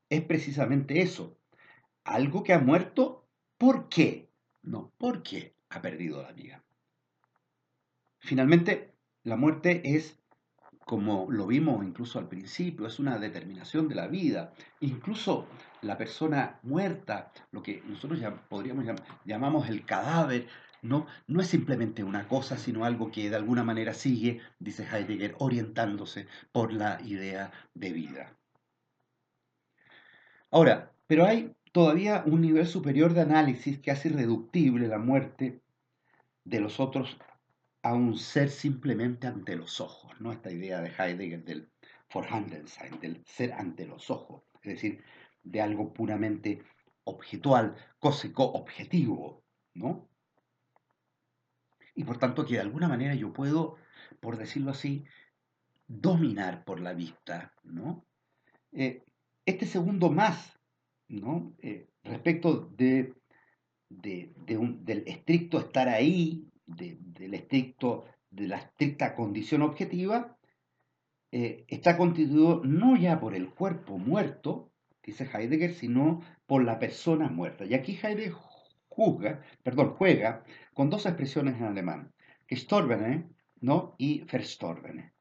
es 0.09 0.21
precisamente 0.21 1.01
eso, 1.01 1.37
algo 2.03 2.43
que 2.43 2.53
ha 2.53 2.59
muerto, 2.59 3.27
¿por 3.57 3.87
qué? 3.87 4.29
No, 4.61 4.91
porque 4.97 5.55
ha 5.69 5.81
perdido 5.81 6.21
la 6.21 6.33
vida. 6.33 6.63
Finalmente, 8.19 8.93
la 9.23 9.37
muerte 9.37 9.81
es 9.85 10.18
como 10.89 11.27
lo 11.29 11.45
vimos 11.45 11.85
incluso 11.85 12.17
al 12.17 12.27
principio, 12.27 12.87
es 12.87 12.97
una 12.97 13.19
determinación 13.19 13.87
de 13.87 13.93
la 13.93 14.07
vida. 14.07 14.55
Incluso 14.79 15.45
la 15.83 15.99
persona 15.99 16.59
muerta, 16.63 17.31
lo 17.51 17.61
que 17.61 17.83
nosotros 17.85 18.19
ya 18.19 18.33
podríamos 18.49 18.85
llamar, 18.85 19.03
llamamos 19.23 19.69
el 19.69 19.85
cadáver, 19.85 20.47
no, 20.81 21.05
no 21.27 21.41
es 21.41 21.47
simplemente 21.47 22.03
una 22.03 22.27
cosa, 22.27 22.57
sino 22.57 22.85
algo 22.85 23.11
que 23.11 23.29
de 23.29 23.35
alguna 23.35 23.63
manera 23.63 23.93
sigue, 23.93 24.41
dice 24.57 24.83
Heidegger, 24.83 25.35
orientándose 25.37 26.25
por 26.51 26.73
la 26.73 26.99
idea 27.05 27.51
de 27.75 27.93
vida. 27.93 28.35
Ahora, 30.49 30.91
pero 31.05 31.27
hay 31.27 31.55
todavía 31.71 32.23
un 32.25 32.41
nivel 32.41 32.65
superior 32.65 33.13
de 33.13 33.21
análisis 33.21 33.77
que 33.77 33.91
hace 33.91 34.09
irreductible 34.09 34.87
la 34.87 34.97
muerte 34.97 35.61
de 36.45 36.59
los 36.59 36.79
otros 36.79 37.19
a 37.81 37.93
un 37.93 38.17
ser 38.17 38.49
simplemente 38.49 39.27
ante 39.27 39.55
los 39.55 39.79
ojos, 39.79 40.19
¿no? 40.19 40.31
Esta 40.31 40.51
idea 40.51 40.81
de 40.81 40.89
Heidegger 40.89 41.43
del, 41.43 41.69
Vorhandensein, 42.13 42.99
del 42.99 43.23
ser 43.25 43.53
ante 43.53 43.85
los 43.85 44.09
ojos, 44.09 44.43
es 44.63 44.73
decir, 44.73 45.03
de 45.43 45.61
algo 45.61 45.93
puramente 45.93 46.63
objetual, 47.03 47.75
cósico, 47.99 48.43
objetivo, 48.43 49.43
¿no? 49.73 50.09
Y 51.95 52.03
por 52.03 52.17
tanto 52.17 52.45
que 52.45 52.55
de 52.55 52.61
alguna 52.61 52.87
manera 52.87 53.13
yo 53.13 53.33
puedo, 53.33 53.77
por 54.19 54.37
decirlo 54.37 54.71
así, 54.71 55.05
dominar 55.87 56.63
por 56.65 56.79
la 56.79 56.93
vista, 56.93 57.53
¿no? 57.63 58.05
Eh, 58.71 59.03
este 59.45 59.65
segundo 59.65 60.09
más, 60.09 60.59
¿no? 61.07 61.53
Eh, 61.59 61.87
respecto 62.03 62.69
de, 62.75 63.15
del 63.89 65.03
estricto 65.07 65.59
estar 65.59 65.89
ahí, 65.89 66.47
del 66.75 67.33
estricto, 67.33 68.05
de 68.29 68.47
la 68.47 68.57
estricta 68.57 69.15
condición 69.15 69.61
objetiva, 69.61 70.37
eh, 71.31 71.65
está 71.67 71.97
constituido 71.97 72.61
no 72.63 72.95
ya 72.95 73.19
por 73.19 73.35
el 73.35 73.49
cuerpo 73.49 73.97
muerto, 73.97 74.71
dice 75.03 75.29
Heidegger, 75.31 75.73
sino 75.73 76.21
por 76.45 76.63
la 76.63 76.79
persona 76.79 77.29
muerta. 77.29 77.65
Y 77.65 77.73
aquí 77.73 77.99
Heidegger 78.01 78.33
juzga, 78.87 79.41
perdón, 79.63 79.91
juega 79.91 80.43
con 80.73 80.89
dos 80.89 81.05
expresiones 81.05 81.55
en 81.57 81.65
alemán, 81.65 82.11
gestorbene 82.47 83.27
¿no? 83.61 83.95
y 83.97 84.21
verstorbene. 84.21 85.13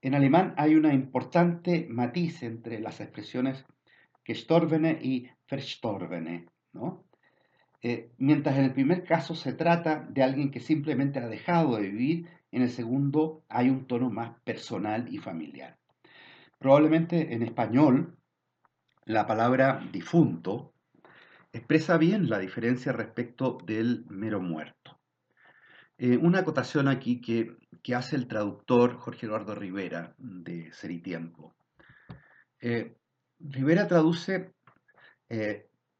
En 0.00 0.14
alemán 0.14 0.54
hay 0.56 0.74
una 0.74 0.92
importante 0.92 1.86
matiz 1.88 2.42
entre 2.42 2.78
las 2.78 3.00
expresiones 3.00 3.64
gestorbene 4.24 4.98
y 5.00 5.28
verstorbene, 5.50 6.46
¿no? 6.72 7.04
Eh, 7.86 8.10
mientras 8.16 8.56
en 8.56 8.64
el 8.64 8.72
primer 8.72 9.04
caso 9.04 9.34
se 9.34 9.52
trata 9.52 10.06
de 10.08 10.22
alguien 10.22 10.50
que 10.50 10.58
simplemente 10.58 11.18
ha 11.18 11.28
dejado 11.28 11.76
de 11.76 11.82
vivir, 11.82 12.30
en 12.50 12.62
el 12.62 12.70
segundo 12.70 13.44
hay 13.50 13.68
un 13.68 13.86
tono 13.86 14.08
más 14.08 14.40
personal 14.40 15.12
y 15.12 15.18
familiar. 15.18 15.76
Probablemente 16.58 17.34
en 17.34 17.42
español 17.42 18.16
la 19.04 19.26
palabra 19.26 19.86
difunto 19.92 20.72
expresa 21.52 21.98
bien 21.98 22.30
la 22.30 22.38
diferencia 22.38 22.90
respecto 22.90 23.58
del 23.66 24.06
mero 24.08 24.40
muerto. 24.40 24.98
Eh, 25.98 26.16
una 26.16 26.38
acotación 26.38 26.88
aquí 26.88 27.20
que, 27.20 27.54
hace 27.94 28.16
el 28.16 28.28
traductor 28.28 28.96
Jorge 28.96 29.26
Eduardo 29.26 29.54
Rivera 29.54 30.14
de 30.16 30.72
Ser 30.72 30.90
y 30.90 31.00
Tiempo. 31.00 31.54
Eh, 32.62 32.96
Rivera 33.40 33.86
traduce 33.86 34.54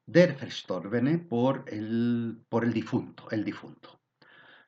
der 0.06 0.36
Verstorbene 0.36 1.18
por 1.18 1.64
el, 1.66 2.44
por 2.48 2.64
el 2.64 2.72
difunto, 2.72 3.30
el 3.30 3.44
difunto. 3.44 4.00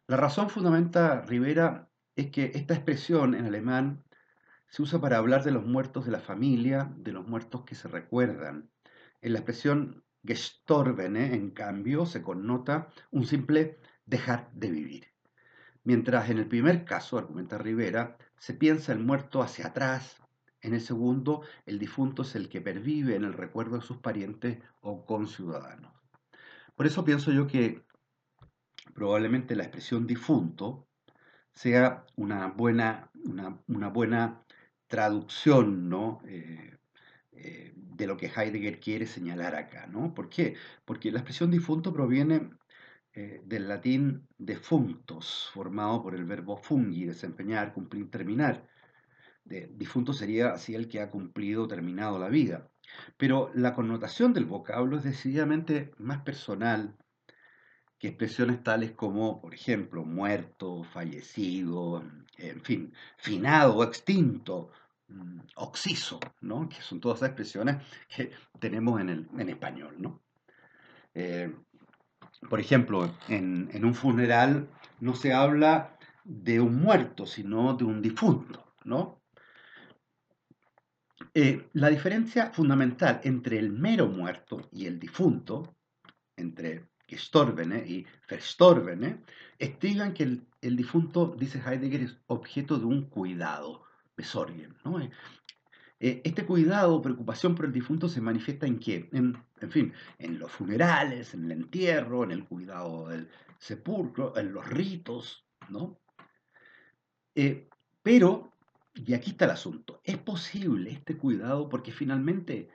La 0.07 0.17
razón 0.17 0.51
fundamenta 0.51 1.21
Rivera 1.23 1.89
es 2.15 2.31
que 2.31 2.53
esta 2.55 2.75
expresión 2.75 3.35
en 3.35 3.47
alemán 3.47 4.05
se 4.69 4.83
usa 4.83 5.01
para 5.01 5.19
hablar 5.19 5.45
de 5.45 5.51
los 5.51 5.65
muertos 5.65 6.07
de 6.07 6.13
la 6.13 6.21
familia, 6.21 6.93
de 6.97 7.13
los 7.13 7.27
muertos 7.27 7.65
que 7.65 7.75
se 7.75 7.89
recuerdan. 7.89 8.71
En 9.21 9.33
la 9.33 9.41
expresión 9.41 10.05
gestorbene, 10.25 11.35
en 11.35 11.51
cambio, 11.51 12.07
se 12.07 12.23
connota 12.23 12.89
un 13.11 13.27
simple 13.27 13.79
dejar 14.05 14.51
de 14.53 14.71
vivir. 14.71 15.07
Mientras 15.85 16.31
en 16.31 16.39
el 16.39 16.49
primer 16.49 16.85
caso, 16.85 17.19
argumenta 17.19 17.59
Rivera, 17.59 18.17
se 18.39 18.55
piensa 18.55 18.93
el 18.93 18.99
muerto 18.99 19.43
hacia 19.43 19.69
atrás, 19.69 20.21
en 20.61 20.75
el 20.75 20.81
segundo, 20.81 21.43
el 21.65 21.79
difunto 21.79 22.23
es 22.23 22.35
el 22.35 22.49
que 22.49 22.61
pervive 22.61 23.17
en 23.17 23.25
el 23.25 23.33
recuerdo 23.33 23.77
de 23.77 23.83
sus 23.83 23.99
parientes 23.99 24.59
o 24.81 25.05
conciudadanos. 25.05 25.93
Por 26.75 26.87
eso 26.87 27.05
pienso 27.05 27.33
yo 27.33 27.47
que 27.47 27.85
probablemente 28.95 29.57
la 29.57 29.65
expresión 29.65 30.07
difunto 30.07 30.89
sea 31.53 32.05
una 32.17 32.49
buena, 32.49 33.11
una, 33.25 33.89
buena 33.89 34.43
traducción 34.87 35.89
¿no? 35.89 36.21
Eh, 36.27 36.77
eh, 37.33 37.73
de 37.75 38.07
lo 38.07 38.17
que 38.17 38.27
Heidegger 38.35 38.81
quiere 38.81 39.07
señalar 39.07 39.55
acá. 39.55 39.87
¿no? 39.87 40.15
¿Por 40.15 40.29
qué? 40.29 40.57
Porque 40.85 41.11
la 41.11 41.21
expresión 41.21 41.51
difunto 41.51 41.93
proviene 41.93 42.51
eh, 43.15 43.41
del 43.47 43.69
latín 43.69 44.29
defuntos, 44.37 45.51
formado 45.55 46.03
por 46.03 46.15
el 46.15 46.25
verbo 46.25 46.59
fungi, 46.59 47.07
desempeñar, 47.07 47.73
cumplir, 47.73 48.11
terminar. 48.11 48.69
De, 49.47 49.69
difunto 49.75 50.13
sería 50.13 50.51
así 50.51 50.75
el 50.75 50.89
que 50.89 51.01
ha 51.01 51.11
cumplido, 51.11 51.69
terminado 51.69 52.19
la 52.19 52.29
vida. 52.29 52.69
Pero 53.17 53.51
la 53.55 53.75
connotación 53.75 54.33
del 54.33 54.45
vocablo 54.45 54.97
es 54.99 55.05
decididamente 55.05 55.93
más 55.99 56.23
personal 56.23 56.97
que 57.99 58.09
expresiones 58.09 58.63
tales 58.63 58.93
como, 58.93 59.41
por 59.41 59.55
ejemplo, 59.55 60.05
muerto, 60.05 60.85
fallecido, 60.85 62.05
en 62.37 62.61
fin, 62.63 62.93
finado, 63.17 63.83
extinto, 63.83 64.71
mm, 65.09 65.41
oxiso, 65.57 66.21
¿no? 66.41 66.69
que 66.69 66.83
son 66.83 67.01
todas 67.01 67.19
esas 67.19 67.31
expresiones 67.31 67.77
que 68.15 68.33
tenemos 68.61 69.01
en, 69.01 69.09
el, 69.09 69.29
en 69.39 69.49
español. 69.49 69.95
¿no? 69.99 70.23
Eh, 71.15 71.55
por 72.51 72.61
ejemplo, 72.61 73.11
en, 73.29 73.85
un 73.85 73.95
funeral 73.95 74.69
no 75.01 75.15
se 75.15 75.33
habla 75.33 75.97
de 76.25 76.61
un 76.61 76.77
muerto, 76.77 77.25
sino 77.27 77.75
de 77.75 77.85
un 77.85 78.03
difunto. 78.03 78.75
¿no? 78.85 79.23
Eh, 81.39 81.69
la 81.75 81.91
diferencia 81.91 82.51
fundamental 82.51 83.21
entre 83.23 83.59
el 83.59 83.71
mero 83.71 84.09
muerto 84.09 84.71
y 84.73 84.87
el 84.87 84.99
difunto, 84.99 85.77
entre 86.35 86.89
Gestorbene 87.07 87.87
y 87.87 88.07
Verstorbene, 88.27 89.21
estiman 89.59 90.15
que 90.15 90.23
el, 90.63 90.77
difunto, 90.77 91.37
dice 91.39 91.59
Heidegger, 91.61 92.01
es 92.01 92.17
objeto 92.29 92.79
de 92.79 92.87
un 92.87 93.11
cuidado, 93.11 93.85
Besorgen. 94.17 94.79
¿no? 94.83 94.99
Eh, 94.99 95.11
eh, 96.01 96.23
este 96.25 96.47
cuidado, 96.47 97.03
preocupación 97.03 97.55
por 97.55 97.67
el 97.67 97.73
difunto 97.73 98.09
se 98.09 98.23
manifiesta 98.23 98.67
en 98.67 98.79
qué? 98.79 99.11
En, 99.13 99.37
fin, 99.69 99.93
en 100.19 100.39
los 100.39 100.51
funerales, 100.51 101.35
en 101.35 101.45
el 101.45 101.53
entierro, 101.53 102.25
en 102.25 102.31
el 102.31 102.47
cuidado 102.47 103.09
del 103.09 103.29
sepulcro, 103.59 104.35
en 104.39 104.55
los 104.55 104.67
ritos, 104.67 105.47
¿no? 105.69 106.01
Pero, 108.03 108.56
y 108.97 109.15
aquí 109.15 109.31
está 109.31 109.45
el 109.45 109.51
asunto, 109.53 110.01
es 110.05 110.17
posible 110.17 110.91
este 110.91 111.17
cuidado 111.17 111.69
porque 111.69 111.93
finalmente 111.93 112.71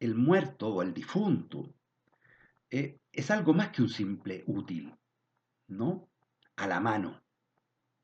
el 0.00 0.14
muerto 0.14 0.68
o 0.68 0.82
el 0.82 0.92
difunto 0.92 1.72
es 2.68 3.30
algo 3.30 3.54
más 3.54 3.70
que 3.70 3.82
un 3.82 3.88
simple 3.88 4.42
útil, 4.46 4.94
¿no? 5.68 6.08
A 6.56 6.66
la 6.66 6.80
mano. 6.80 7.22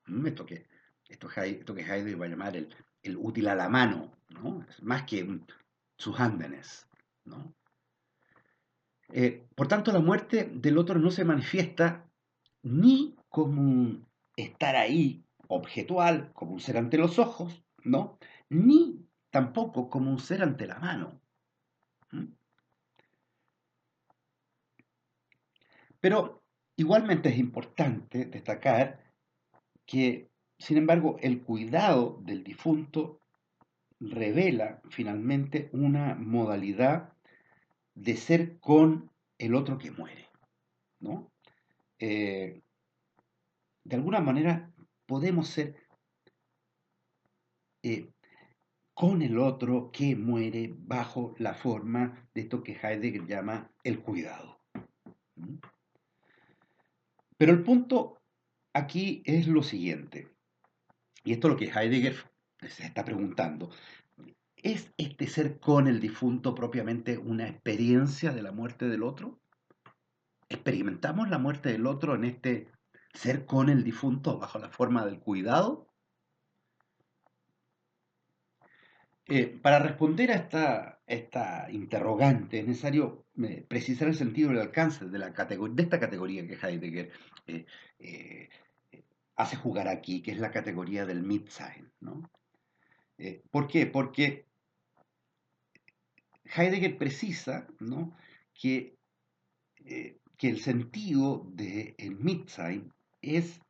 Mm, 0.06 0.26
esto 0.26 0.46
que, 0.46 0.66
esto, 1.08 1.28
que 1.74 1.82
Heidegger 1.82 2.20
va 2.20 2.26
a 2.26 2.28
llamar 2.28 2.56
el, 2.56 3.16
útil 3.16 3.48
a 3.48 3.54
la 3.54 3.68
mano, 3.68 4.16
¿no? 4.28 4.64
Es 4.68 4.82
más 4.82 5.02
que 5.02 5.40
sus 5.98 6.18
ándenes, 6.20 6.88
¿no? 7.24 7.54
Eh, 9.08 9.46
por 9.54 9.68
tanto, 9.68 9.92
la 9.92 10.00
muerte 10.00 10.50
del 10.54 10.78
otro 10.78 10.98
no 10.98 11.10
se 11.10 11.24
manifiesta 11.24 12.08
ni 12.62 13.16
como 13.28 14.06
estar 14.36 14.76
ahí 14.76 15.24
objetual, 15.54 16.32
como 16.32 16.52
un 16.52 16.60
ser 16.60 16.76
ante 16.76 16.98
los 16.98 17.18
ojos, 17.18 17.64
¿no? 17.84 18.18
Ni 18.48 19.06
tampoco 19.30 19.88
como 19.88 20.10
un 20.10 20.18
ser 20.18 20.42
ante 20.42 20.66
la 20.66 20.78
mano. 20.78 21.20
Pero 26.00 26.42
igualmente 26.76 27.28
es 27.28 27.38
importante 27.38 28.24
destacar 28.24 29.04
que, 29.86 30.30
sin 30.58 30.78
embargo, 30.78 31.16
el 31.20 31.42
cuidado 31.42 32.20
del 32.24 32.42
difunto 32.42 33.20
revela 34.00 34.82
finalmente 34.90 35.70
una 35.72 36.16
modalidad 36.16 37.12
de 37.94 38.16
ser 38.16 38.58
con 38.58 39.10
el 39.38 39.54
otro 39.54 39.78
que 39.78 39.92
muere. 39.92 40.28
¿no? 40.98 41.30
Eh, 41.98 42.62
de 43.84 43.96
alguna 43.96 44.20
manera 44.20 44.71
podemos 45.12 45.46
ser 45.46 45.76
eh, 47.82 48.08
con 48.94 49.20
el 49.20 49.36
otro 49.36 49.90
que 49.92 50.16
muere 50.16 50.74
bajo 50.74 51.34
la 51.36 51.52
forma 51.52 52.30
de 52.32 52.40
esto 52.40 52.62
que 52.62 52.78
Heidegger 52.82 53.26
llama 53.26 53.70
el 53.84 54.00
cuidado. 54.00 54.58
Pero 57.36 57.52
el 57.52 57.62
punto 57.62 58.22
aquí 58.72 59.22
es 59.26 59.48
lo 59.48 59.62
siguiente, 59.62 60.30
y 61.24 61.34
esto 61.34 61.48
es 61.48 61.52
lo 61.52 61.58
que 61.58 61.70
Heidegger 61.78 62.16
se 62.66 62.86
está 62.86 63.04
preguntando. 63.04 63.68
¿Es 64.56 64.94
este 64.96 65.26
ser 65.26 65.60
con 65.60 65.88
el 65.88 66.00
difunto 66.00 66.54
propiamente 66.54 67.18
una 67.18 67.48
experiencia 67.48 68.32
de 68.32 68.40
la 68.40 68.52
muerte 68.52 68.88
del 68.88 69.02
otro? 69.02 69.38
¿Experimentamos 70.48 71.28
la 71.28 71.36
muerte 71.36 71.70
del 71.70 71.86
otro 71.86 72.14
en 72.14 72.24
este 72.24 72.71
ser 73.12 73.46
con 73.46 73.68
el 73.68 73.84
difunto 73.84 74.38
bajo 74.38 74.58
la 74.58 74.70
forma 74.70 75.04
del 75.04 75.20
cuidado? 75.20 75.92
Eh, 79.26 79.46
para 79.46 79.78
responder 79.78 80.32
a 80.32 80.34
esta, 80.34 81.00
esta, 81.06 81.70
interrogante 81.70 82.58
es 82.58 82.66
necesario 82.66 83.24
eh, 83.42 83.64
precisar 83.66 84.08
el 84.08 84.16
sentido 84.16 84.50
y 84.50 84.56
el 84.56 84.60
alcance 84.60 85.06
de, 85.06 85.18
la 85.18 85.30
de 85.30 85.82
esta 85.82 86.00
categoría 86.00 86.46
que 86.46 86.58
Heidegger 86.60 87.10
eh, 87.46 88.48
hace 89.36 89.56
jugar 89.56 89.86
aquí, 89.86 90.22
que 90.22 90.32
es 90.32 90.38
la 90.38 90.50
categoría 90.50 91.06
del 91.06 91.22
Mitsein. 91.22 91.90
¿no? 92.00 92.30
¿Por 93.50 93.68
qué? 93.68 93.86
Porque 93.86 94.46
Heidegger 96.44 96.98
precisa 96.98 97.68
¿no? 97.78 98.16
que, 98.52 98.98
que, 99.76 100.48
el 100.48 100.60
sentido 100.60 101.46
del 101.54 101.94
de 101.96 102.10
Mitsein 102.10 102.92
es, 103.22 103.60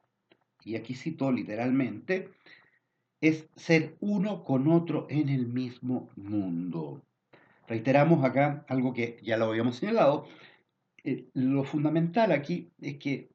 y 0.65 0.77
aquí 0.77 0.95
cito 0.95 1.31
literalmente, 1.31 2.31
es 3.21 3.49
ser 3.55 3.97
uno 4.01 4.43
con 4.43 4.67
otro 4.69 5.07
en 5.09 5.29
el 5.29 5.47
mismo 5.47 6.11
mundo. 6.17 7.03
Reiteramos 7.69 8.25
acá 8.25 8.65
algo 8.69 8.93
que 8.93 9.19
ya 9.23 9.37
lo 9.37 9.47
habíamos 9.47 9.77
señalado. 9.77 10.27
Eh, 11.05 11.29
lo 11.35 11.62
fundamental 11.65 12.33
aquí 12.33 12.73
es 12.81 12.99
que 12.99 13.31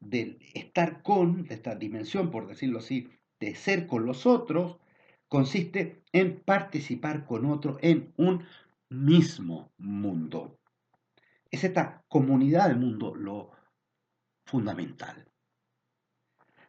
del 0.00 0.38
estar 0.54 1.02
con, 1.02 1.44
de 1.44 1.54
esta 1.54 1.76
dimensión, 1.76 2.30
por 2.30 2.48
decirlo 2.48 2.80
así, 2.80 3.08
de 3.38 3.54
ser 3.54 3.86
con 3.86 4.04
los 4.04 4.26
otros, 4.26 4.78
consiste 5.28 6.02
en 6.12 6.40
participar 6.40 7.24
con 7.24 7.46
otro 7.46 7.78
en 7.80 8.12
un 8.16 8.44
mismo 8.90 9.70
mundo. 9.78 10.58
Es 11.50 11.64
esta 11.64 12.02
comunidad 12.08 12.68
del 12.68 12.78
mundo 12.78 13.14
lo 13.14 13.51
fundamental. 14.52 15.26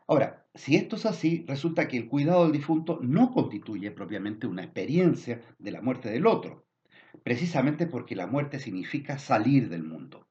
Ahora, 0.08 0.48
si 0.56 0.78
esto 0.78 0.96
es 0.96 1.06
así, 1.06 1.43
resulta 1.48 1.89
que 1.89 1.98
el 1.98 2.08
cuidado 2.08 2.43
del 2.43 2.54
difunto 2.54 3.00
no 3.02 3.34
constituye 3.34 3.91
propiamente 3.91 4.48
una 4.48 4.63
experiencia 4.63 5.41
de 5.60 5.72
la 5.72 5.82
muerte 5.82 6.10
del 6.10 6.26
otro, 6.26 6.65
precisamente 7.24 7.86
porque 7.86 8.15
la 8.15 8.26
muerte 8.26 8.60
significa 8.60 9.17
salir 9.17 9.67
del 9.67 9.84
mundo. 9.84 10.28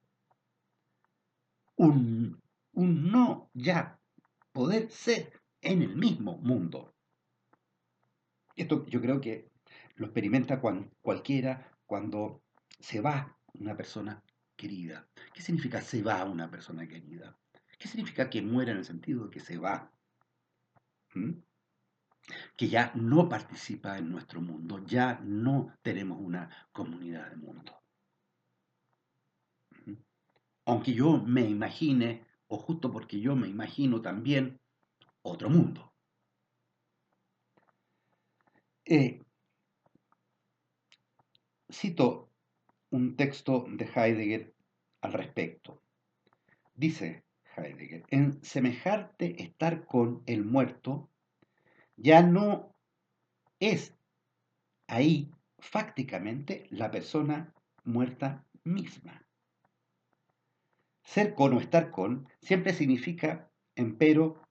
Un, 1.75 2.41
un 2.71 3.11
no 3.11 3.51
ya 3.53 3.99
poder 4.51 4.89
ser 4.89 5.39
en 5.61 5.83
el 5.83 5.95
mismo 5.95 6.39
mundo. 6.39 6.95
Esto 8.55 8.85
yo 8.87 8.99
creo 8.99 9.21
que 9.21 9.51
lo 9.95 10.07
experimenta 10.07 10.59
cualquiera 11.01 11.71
cuando 11.85 12.41
se 12.79 12.99
va 12.99 13.37
una 13.53 13.77
persona 13.77 14.23
querida. 14.55 15.07
¿Qué 15.33 15.41
significa 15.41 15.81
se 15.81 16.01
va 16.01 16.23
una 16.25 16.49
persona 16.49 16.87
querida? 16.87 17.37
¿Qué 17.83 17.89
significa 17.89 18.29
que 18.29 18.41
muere 18.41 18.71
en 18.71 18.77
el 18.77 18.85
sentido 18.85 19.25
de 19.25 19.29
que 19.29 19.41
se 19.41 19.57
va? 19.57 19.91
¿Mm? 21.13 21.33
Que 22.55 22.69
ya 22.69 22.93
no 22.95 23.27
participa 23.27 23.97
en 23.97 24.09
nuestro 24.09 24.39
mundo, 24.39 24.81
ya 24.85 25.19
no 25.21 25.75
tenemos 25.81 26.17
una 26.21 26.49
comunidad 26.71 27.29
de 27.29 27.35
mundo. 27.35 27.73
¿Mm? 29.85 29.95
Aunque 30.63 30.93
yo 30.93 31.17
me 31.17 31.41
imagine, 31.41 32.25
o 32.47 32.57
justo 32.57 32.89
porque 32.89 33.19
yo 33.19 33.35
me 33.35 33.49
imagino 33.49 34.01
también, 34.01 34.61
otro 35.21 35.49
mundo. 35.49 35.93
Eh, 38.85 39.21
cito 41.69 42.29
un 42.91 43.17
texto 43.17 43.65
de 43.67 43.83
Heidegger 43.93 44.55
al 45.01 45.11
respecto. 45.11 45.81
Dice 46.75 47.25
Heidegger, 47.55 48.03
en 48.09 48.43
semejarte 48.43 49.41
estar 49.43 49.85
con 49.85 50.23
el 50.25 50.43
muerto, 50.43 51.09
ya 51.95 52.21
no 52.21 52.73
es 53.59 53.95
ahí 54.87 55.31
fácticamente 55.59 56.67
la 56.69 56.91
persona 56.91 57.53
muerta 57.83 58.45
misma. 58.63 59.25
Ser 61.03 61.35
con 61.35 61.53
o 61.53 61.59
estar 61.59 61.91
con 61.91 62.27
siempre 62.41 62.73
significa, 62.73 63.49
empero, 63.75 64.41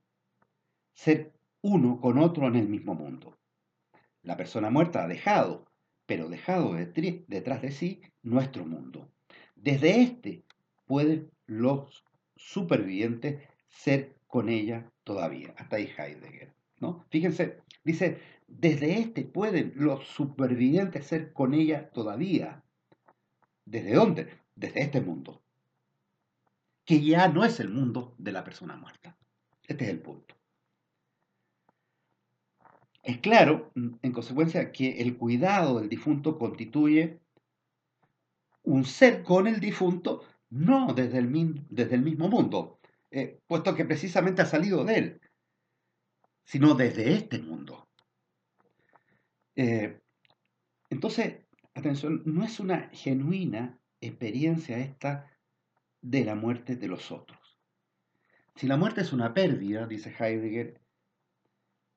ser 0.93 1.33
uno 1.63 2.01
con 2.01 2.19
otro 2.19 2.47
en 2.47 2.57
el 2.57 2.69
mismo 2.69 2.95
mundo. 2.95 3.39
La 4.23 4.37
persona 4.37 4.71
muerta 4.71 5.05
ha 5.05 5.09
dejado, 5.09 5.67
pero 6.07 6.29
dejado 6.29 6.75
detrás 6.75 7.63
de 7.63 7.73
sí 7.73 8.03
nuestro 8.23 8.65
mundo. 8.65 9.11
Desde 9.55 10.03
este 10.03 10.45
pueden 10.87 11.31
los 11.47 12.05
supervivientes 12.43 13.43
ser 13.69 14.17
con 14.27 14.49
ella 14.49 14.91
todavía. 15.05 15.55
Hasta 15.57 15.77
ahí 15.77 15.91
Heidegger. 15.97 16.53
¿no? 16.81 17.05
Fíjense, 17.11 17.63
dice, 17.85 18.21
desde 18.49 18.99
este 18.99 19.25
pueden 19.25 19.73
los 19.77 20.07
supervivientes 20.07 21.07
ser 21.07 21.33
con 21.33 21.55
ella 21.55 21.91
todavía. 21.91 22.63
¿Desde 23.65 23.95
dónde? 23.95 24.39
Desde 24.57 24.81
este 24.83 25.01
mundo. 25.01 25.43
Que 26.85 27.01
ya 27.01 27.29
no 27.29 27.45
es 27.45 27.61
el 27.61 27.69
mundo 27.69 28.15
de 28.19 28.33
la 28.33 28.43
persona 28.43 28.77
muerta. 28.77 29.17
Este 29.67 29.85
es 29.85 29.91
el 29.91 30.01
punto. 30.01 30.35
Es 33.03 33.19
claro, 33.19 33.71
mm, 33.75 33.95
en 34.03 34.13
consecuencia, 34.13 34.73
que 34.73 35.01
el 35.01 35.17
cuidado 35.17 35.79
del 35.79 35.89
difunto 35.89 36.39
constituye 36.39 37.21
un 38.65 38.85
ser 38.85 39.23
con 39.23 39.47
el 39.47 39.61
difunto, 39.61 40.23
no 40.53 40.93
desde 40.93 41.19
el, 41.19 41.29
mismo 41.29 42.29
mundo, 42.29 42.79
eh, 43.11 43.41
puesto 43.47 43.75
que 43.75 43.87
precisamente 43.87 44.43
ha 44.43 44.47
salido 44.47 44.85
de 44.85 44.99
él, 44.99 45.21
sino 46.45 46.75
desde 46.75 47.15
este 47.15 47.39
mundo. 47.39 47.89
Eh, 49.57 49.99
entonces, 50.91 51.39
atención, 51.75 52.23
no 52.27 52.45
es 52.45 52.61
una 52.61 52.91
genuina 52.93 53.79
experiencia 54.01 54.79
esta 54.79 55.31
de 56.03 56.25
la 56.25 56.35
muerte 56.35 56.77
de 56.77 56.89
los 56.89 57.11
otros. 57.11 57.59
Si 58.55 58.67
la 58.67 58.77
muerte 58.77 59.01
es 59.01 59.15
una 59.15 59.33
pérdida, 59.33 59.87
dice 59.87 60.15
Heidegger, 60.19 60.83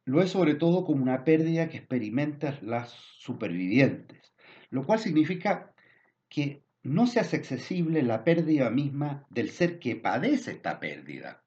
lo 0.05 0.21
es 0.21 0.29
sobre 0.29 0.55
todo 0.55 0.85
como 0.85 1.03
una 1.03 1.25
pérdida 1.25 1.67
que 1.67 1.77
experimentan 1.77 2.59
las 2.61 2.91
supervivientes, 3.17 4.33
lo 4.69 4.85
cual 4.85 4.99
significa 4.99 5.73
que 6.29 6.64
no 6.85 7.07
se 7.07 7.19
hace 7.19 7.37
accesible 7.37 8.03
la 8.03 8.23
pérdida 8.23 8.69
misma 8.69 9.25
del 9.31 9.49
ser 9.49 9.79
que 9.79 9.95
padece 9.95 10.51
esta 10.51 10.79
pérdida. 10.79 11.43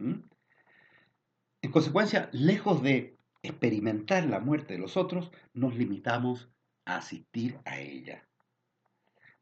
En 0.00 1.70
consecuencia, 1.70 2.28
lejos 2.32 2.82
de 2.82 3.16
experimentar 3.42 4.26
la 4.26 4.40
muerte 4.40 4.74
de 4.74 4.80
los 4.80 4.96
otros, 4.96 5.30
nos 5.54 5.76
limitamos 5.76 6.50
a 6.84 6.96
asistir 6.96 7.60
a 7.64 7.78
ella. 7.78 8.28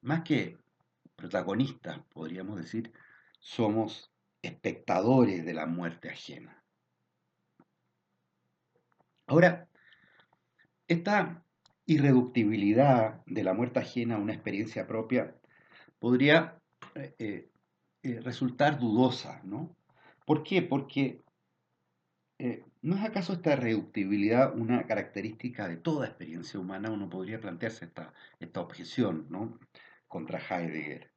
Más 0.03 0.25
que 0.25 0.59
protagonistas, 1.17 2.01
podríamos 2.13 2.59
decir, 2.59 2.93
somos 3.41 4.13
espectadores 4.43 5.47
de 5.47 5.55
la 5.55 5.65
muerte 5.65 6.11
ajena. 6.11 6.63
Ahora, 9.27 9.71
esta 10.87 11.44
irreductibilidad 11.87 13.25
de 13.27 13.45
la 13.45 13.55
muerte 13.55 13.81
ajena 13.81 14.17
a 14.17 14.19
una 14.19 14.33
experiencia 14.33 14.87
propia 14.87 15.35
podría 15.99 16.59
eh, 16.95 17.15
eh, 17.19 17.51
eh, 18.03 18.21
resultar 18.21 18.79
dudosa, 18.79 19.41
¿no? 19.45 19.77
¿Por 20.27 20.43
qué? 20.43 20.63
Porque 20.63 21.23
¿no 22.83 22.97
es 22.97 23.03
acaso 23.03 23.33
esta 23.33 23.55
irreductibilidad 23.55 24.55
una 24.55 24.87
característica 24.87 25.67
de 25.67 25.77
toda 25.77 26.07
experiencia 26.07 26.61
humana? 26.61 26.91
Uno 26.91 27.09
podría 27.09 27.41
plantearse 27.41 27.87
esta, 27.87 28.13
esta 28.39 28.61
objeción, 28.61 29.27
¿no? 29.31 29.59
Contra 30.09 30.39
Heidegger. 30.39 31.11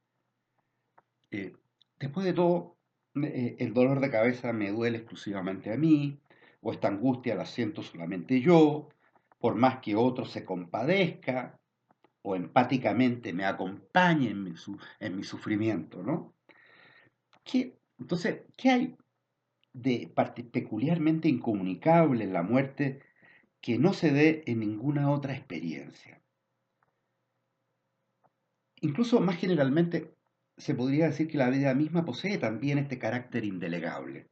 después 1.99 2.25
de 2.25 2.33
todo, 2.33 2.77
el 3.13 3.73
dolor 3.73 3.99
de 3.99 4.11
cabeza 4.11 4.53
me 4.53 4.71
duele 4.71 4.99
exclusivamente 4.99 5.73
a 5.73 5.77
mí, 5.77 6.21
o 6.61 6.71
esta 6.71 6.87
angustia 6.87 7.35
la 7.35 7.45
siento 7.45 7.83
solamente 7.83 8.39
yo, 8.39 8.89
por 9.39 9.55
más 9.55 9.79
que 9.79 9.95
otro 9.95 10.25
se 10.25 10.45
compadezca 10.45 11.59
o 12.21 12.35
empáticamente 12.35 13.33
me 13.33 13.45
acompañe 13.45 14.29
en 14.29 14.43
mi, 14.43 14.53
en 14.99 15.15
mi 15.15 15.23
sufrimiento, 15.23 16.03
¿no? 16.03 16.33
¿Qué, 17.43 17.77
entonces, 17.99 18.41
¿qué 18.57 18.69
hay 18.69 18.95
de 19.73 20.11
peculiarmente 20.51 21.29
incomunicable 21.29 22.23
en 22.23 22.33
la 22.33 22.43
muerte 22.43 23.01
que 23.61 23.77
no 23.77 23.93
se 23.93 24.11
dé 24.11 24.43
en 24.45 24.59
ninguna 24.59 25.09
otra 25.11 25.33
experiencia? 25.35 26.21
Incluso 28.81 29.19
más 29.21 29.37
generalmente 29.37 30.13
se 30.57 30.75
podría 30.75 31.05
decir 31.05 31.27
que 31.27 31.37
la 31.37 31.49
vida 31.49 31.73
misma 31.73 32.05
posee 32.05 32.37
también 32.37 32.77
este 32.77 32.99
carácter 32.99 33.45
indelegable. 33.45 34.27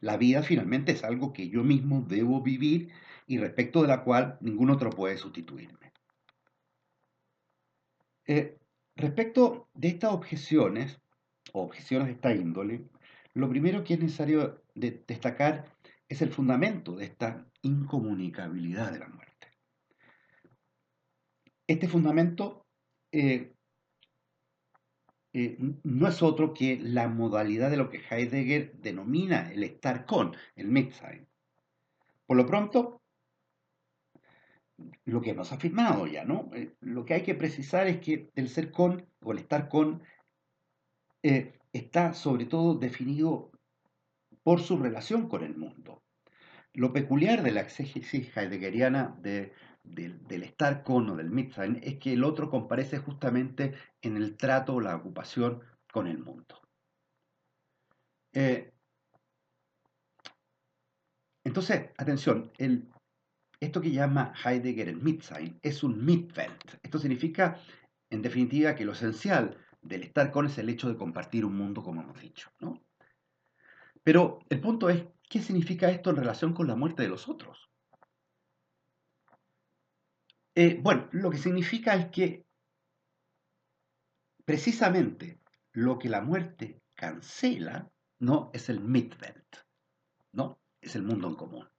La 0.00 0.16
vida 0.16 0.42
finalmente 0.42 0.92
es 0.92 1.04
algo 1.04 1.32
que 1.32 1.48
yo 1.48 1.64
mismo 1.64 2.02
debo 2.02 2.42
vivir 2.42 2.90
y 3.26 3.38
respecto 3.38 3.82
de 3.82 3.88
la 3.88 4.02
cual 4.04 4.38
ningún 4.40 4.70
otro 4.70 4.90
puede 4.90 5.16
sustituirme. 5.16 5.92
Eh, 8.26 8.58
respecto 8.96 9.68
de 9.74 9.88
estas 9.88 10.12
objeciones, 10.12 11.00
o 11.52 11.62
objeciones 11.62 12.08
de 12.08 12.14
esta 12.14 12.34
índole, 12.34 12.84
lo 13.34 13.48
primero 13.48 13.82
que 13.84 13.94
es 13.94 14.00
necesario 14.00 14.62
destacar 14.74 15.64
es 16.08 16.22
el 16.22 16.30
fundamento 16.30 16.94
de 16.94 17.06
esta 17.06 17.46
incomunicabilidad 17.62 18.92
de 18.92 18.98
la 18.98 19.08
muerte. 19.08 19.48
Este 21.66 21.88
fundamento 21.88 22.66
eh, 23.10 23.54
eh, 25.32 25.56
no 25.82 26.08
es 26.08 26.22
otro 26.22 26.52
que 26.52 26.78
la 26.78 27.08
modalidad 27.08 27.70
de 27.70 27.78
lo 27.78 27.88
que 27.88 28.02
Heidegger 28.10 28.72
denomina 28.74 29.50
el 29.50 29.62
estar 29.64 30.04
con, 30.04 30.36
el 30.56 30.68
Mitsein. 30.68 31.26
Por 32.26 32.36
lo 32.36 32.46
pronto, 32.46 33.01
lo 35.04 35.20
que 35.20 35.30
hemos 35.30 35.52
afirmado 35.52 36.06
ya, 36.06 36.24
¿no? 36.24 36.50
Eh, 36.54 36.74
lo 36.80 37.04
que 37.04 37.14
hay 37.14 37.22
que 37.22 37.34
precisar 37.34 37.86
es 37.86 38.00
que 38.00 38.30
el 38.34 38.48
ser 38.48 38.70
con 38.70 39.06
o 39.22 39.32
el 39.32 39.38
estar 39.38 39.68
con 39.68 40.02
eh, 41.22 41.58
está 41.72 42.14
sobre 42.14 42.46
todo 42.46 42.74
definido 42.74 43.50
por 44.42 44.60
su 44.60 44.76
relación 44.76 45.28
con 45.28 45.44
el 45.44 45.56
mundo. 45.56 46.02
Lo 46.74 46.92
peculiar 46.92 47.42
de 47.42 47.52
la 47.52 47.60
exégesis 47.60 48.36
heideggeriana 48.36 49.16
del 49.20 50.42
estar 50.42 50.82
con 50.82 51.10
o 51.10 51.16
del 51.16 51.30
Mitsein 51.30 51.80
es 51.82 51.98
que 51.98 52.14
el 52.14 52.24
otro 52.24 52.50
comparece 52.50 52.98
justamente 52.98 53.74
en 54.00 54.16
el 54.16 54.36
trato 54.36 54.74
o 54.74 54.80
la 54.80 54.96
ocupación 54.96 55.60
con 55.92 56.06
el 56.06 56.18
mundo. 56.18 56.60
Eh, 58.32 58.72
entonces, 61.44 61.90
atención, 61.98 62.52
el, 62.58 62.88
esto 63.62 63.80
que 63.80 63.92
llama 63.92 64.34
Heidegger 64.44 64.88
el 64.88 65.00
Mitsein 65.00 65.60
es 65.62 65.84
un 65.84 66.04
Mitwelt. 66.04 66.80
Esto 66.82 66.98
significa, 66.98 67.60
en 68.10 68.20
definitiva, 68.20 68.74
que 68.74 68.84
lo 68.84 68.90
esencial 68.90 69.56
del 69.80 70.02
estar 70.02 70.32
con 70.32 70.46
es 70.46 70.58
el 70.58 70.68
hecho 70.68 70.88
de 70.88 70.96
compartir 70.96 71.44
un 71.44 71.56
mundo, 71.56 71.80
como 71.80 72.02
hemos 72.02 72.20
dicho. 72.20 72.50
Pero 74.02 74.40
el 74.50 74.60
punto 74.60 74.90
es, 74.90 75.04
¿qué 75.30 75.40
significa 75.40 75.92
esto 75.92 76.10
en 76.10 76.16
relación 76.16 76.54
con 76.54 76.66
la 76.66 76.74
muerte 76.74 77.04
de 77.04 77.08
los 77.08 77.28
otros? 77.28 77.70
Eh, 80.56 80.80
bueno, 80.82 81.08
lo 81.12 81.30
que 81.30 81.38
significa 81.38 81.94
es 81.94 82.06
que 82.06 82.44
precisamente 84.44 85.38
lo 85.70 86.00
que 86.00 86.08
la 86.08 86.20
muerte 86.20 86.82
cancela 86.96 87.88
no 88.18 88.50
es 88.52 88.68
el 88.68 88.80
Mitwelt, 88.80 89.56
¿no? 90.32 90.58
Es 90.80 90.96
el 90.96 91.04
mundo 91.04 91.28
en 91.28 91.36
común. 91.36 91.71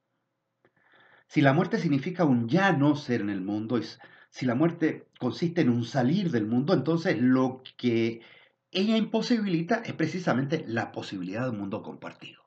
Si 1.33 1.41
la 1.41 1.51
muerte 1.51 1.79
significa 1.79 2.25
un 2.25 2.47
ya 2.47 2.73
no 2.73 2.95
ser 2.95 3.21
en 3.21 3.31
el 3.31 3.41
mundo, 3.41 3.81
si 4.29 4.45
la 4.45 4.53
muerte 4.53 5.07
consiste 5.17 5.61
en 5.61 5.69
un 5.69 5.83
salir 5.83 6.29
del 6.29 6.45
mundo, 6.45 6.75
entonces 6.75 7.19
lo 7.19 7.63
que 7.75 8.21
ella 8.69 8.97
imposibilita 8.97 9.77
es 9.77 9.93
precisamente 9.93 10.63
la 10.67 10.91
posibilidad 10.91 11.45
de 11.45 11.49
un 11.49 11.57
mundo 11.57 11.81
compartido. 11.81 12.43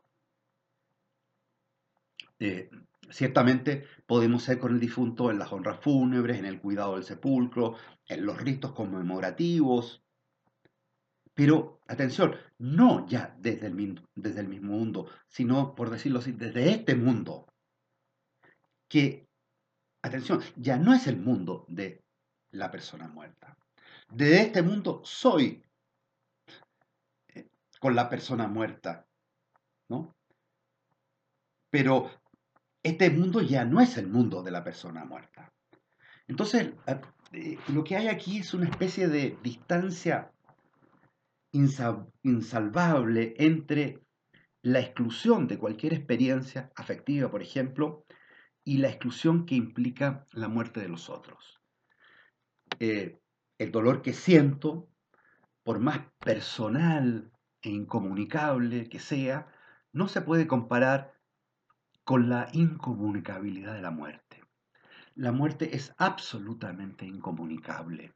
Eh, 2.39 2.71
ciertamente 3.11 3.87
podemos 4.07 4.45
ser 4.45 4.61
con 4.61 4.73
el 4.73 4.79
difunto 4.79 5.33
en 5.33 5.41
las 5.41 5.53
honras 5.53 5.81
fúnebres, 5.81 6.39
en 6.39 6.45
el 6.45 6.61
cuidado 6.61 6.95
del 6.95 7.03
sepulcro, 7.03 7.75
en 8.07 8.25
los 8.25 8.41
ritos 8.41 8.71
conmemorativos, 8.71 10.05
pero 11.35 11.81
atención, 11.89 12.37
no 12.59 13.05
ya 13.09 13.35
desde 13.41 13.67
el, 13.67 14.01
desde 14.15 14.43
el 14.43 14.47
mismo 14.47 14.75
mundo, 14.75 15.11
sino, 15.27 15.75
por 15.75 15.91
decirlo 15.91 16.21
así, 16.21 16.31
desde 16.31 16.71
este 16.71 16.95
mundo, 16.95 17.49
que, 18.89 19.27
atención, 20.03 20.43
ya 20.57 20.77
no 20.77 20.95
es 20.95 21.07
el 21.07 21.17
mundo 21.17 21.65
de 21.69 22.03
la 22.53 22.71
persona 22.71 23.09
muerta. 23.09 23.57
De 24.11 24.41
este 24.41 24.63
mundo 24.63 25.03
soy 25.05 25.65
eh, 27.29 27.49
con 27.81 27.95
la 27.95 28.09
persona 28.09 28.47
muerta, 28.47 29.07
¿no? 29.89 30.15
Pero 31.71 32.11
este 32.83 33.11
mundo 33.11 33.41
ya 33.41 33.65
no 33.65 33.81
es 33.81 33.97
el 33.97 34.07
mundo 34.07 34.43
de 34.43 34.53
la 34.53 34.63
persona 34.63 35.05
muerta. 35.05 35.53
Entonces, 36.29 36.73
eh, 37.33 37.59
lo 37.69 37.85
que 37.85 37.97
hay 37.97 38.09
aquí 38.09 38.39
es 38.39 38.55
una 38.55 38.69
especie 38.69 39.09
de 39.09 39.37
distancia 39.43 40.33
insalvable 42.23 43.35
entre 43.39 44.03
la 44.63 44.81
exclusión 44.81 45.47
de 45.47 45.59
cualquier 45.59 45.95
experiencia 45.95 46.71
afectiva, 46.75 47.31
por 47.31 47.43
ejemplo, 47.43 48.05
y 48.67 48.79
la 48.79 48.89
exclusión 48.89 49.47
que 49.47 49.55
implica 49.55 50.27
la 50.33 50.49
muerte 50.49 50.81
de 50.81 50.89
los 50.89 51.09
otros. 51.09 51.63
Eh, 52.81 53.21
el 53.59 53.71
dolor 53.71 54.03
que 54.03 54.13
siento, 54.13 54.91
por 55.63 55.79
más 55.79 56.01
personal 56.19 57.31
e 57.63 57.71
incomunicable 57.71 58.89
que 58.89 58.99
sea, 58.99 59.47
no 59.93 60.09
se 60.09 60.21
puede 60.21 60.49
comparar 60.49 61.15
con 62.03 62.29
la 62.29 62.49
incomunicabilidad 62.53 63.73
de 63.73 63.83
la 63.83 63.93
muerte. 63.93 64.43
La 65.15 65.31
muerte 65.31 65.77
es 65.77 65.95
absolutamente 65.97 67.07
incomunicable. 67.07 68.15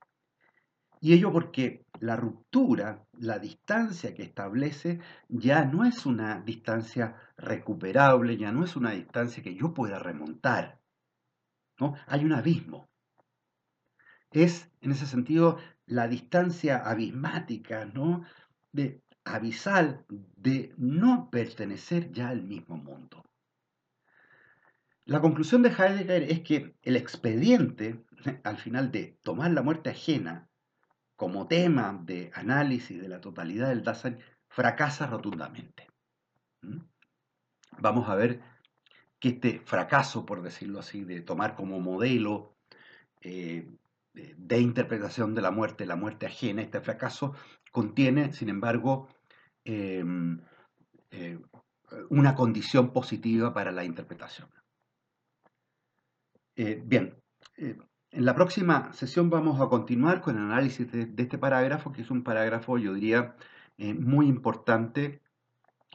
Y 1.00 1.14
ello 1.14 1.32
porque 1.32 1.86
la 2.00 2.16
ruptura, 2.16 3.06
la 3.18 3.38
distancia 3.38 4.14
que 4.14 4.22
establece, 4.22 5.00
ya 5.28 5.64
no 5.64 5.84
es 5.84 6.04
una 6.04 6.40
distancia 6.40 7.16
recuperable, 7.38 8.36
ya 8.36 8.52
no 8.52 8.64
es 8.64 8.76
una 8.76 8.90
distancia 8.90 9.42
que 9.42 9.54
yo 9.54 9.72
pueda 9.72 9.98
remontar. 9.98 10.78
¿no? 11.78 11.94
Hay 12.06 12.24
un 12.24 12.34
abismo. 12.34 12.88
Es, 14.30 14.70
en 14.82 14.92
ese 14.92 15.06
sentido, 15.06 15.58
la 15.86 16.06
distancia 16.06 16.76
abismática, 16.76 17.86
¿no? 17.86 18.24
de 18.72 19.02
abisal, 19.24 20.04
de 20.08 20.74
no 20.76 21.30
pertenecer 21.30 22.12
ya 22.12 22.28
al 22.28 22.42
mismo 22.42 22.76
mundo. 22.76 23.24
La 25.06 25.20
conclusión 25.20 25.62
de 25.62 25.70
Heidegger 25.70 26.24
es 26.24 26.40
que 26.40 26.74
el 26.82 26.96
expediente, 26.96 28.04
al 28.44 28.58
final 28.58 28.92
de 28.92 29.18
tomar 29.22 29.50
la 29.50 29.62
muerte 29.62 29.90
ajena, 29.90 30.49
como 31.20 31.46
tema 31.46 32.00
de 32.02 32.30
análisis 32.32 32.98
de 32.98 33.06
la 33.06 33.20
totalidad 33.20 33.68
del 33.68 33.82
Dasein 33.82 34.18
fracasa 34.48 35.06
rotundamente. 35.06 35.86
Vamos 37.78 38.08
a 38.08 38.14
ver 38.14 38.40
que 39.18 39.28
este 39.28 39.60
fracaso, 39.60 40.24
por 40.24 40.40
decirlo 40.40 40.78
así, 40.78 41.04
de 41.04 41.20
tomar 41.20 41.54
como 41.54 41.78
modelo 41.78 42.56
eh, 43.20 43.68
de 44.14 44.60
interpretación 44.60 45.34
de 45.34 45.42
la 45.42 45.50
muerte, 45.50 45.84
la 45.84 45.94
muerte 45.94 46.24
ajena, 46.24 46.62
este 46.62 46.80
fracaso 46.80 47.34
contiene, 47.70 48.32
sin 48.32 48.48
embargo, 48.48 49.10
em, 49.62 50.40
eh, 51.10 51.38
una 52.08 52.34
condición 52.34 52.94
positiva 52.94 53.52
para 53.52 53.72
la 53.72 53.84
interpretación. 53.84 54.48
Eh, 56.56 56.80
bien, 56.82 57.14
en 58.12 58.24
la 58.24 58.34
próxima 58.34 58.92
sesión 58.92 59.30
vamos 59.30 59.60
a 59.60 59.68
continuar 59.68 60.20
con 60.20 60.36
el 60.36 60.44
análisis 60.44 60.90
de, 60.90 61.12
este 61.16 61.38
parágrafo, 61.38 61.92
que 61.92 62.02
es 62.02 62.10
un 62.10 62.22
parágrafo, 62.22 62.78
yo 62.78 62.94
diría, 62.94 63.36
eh, 63.78 63.94
muy 63.94 64.26
importante 64.26 65.22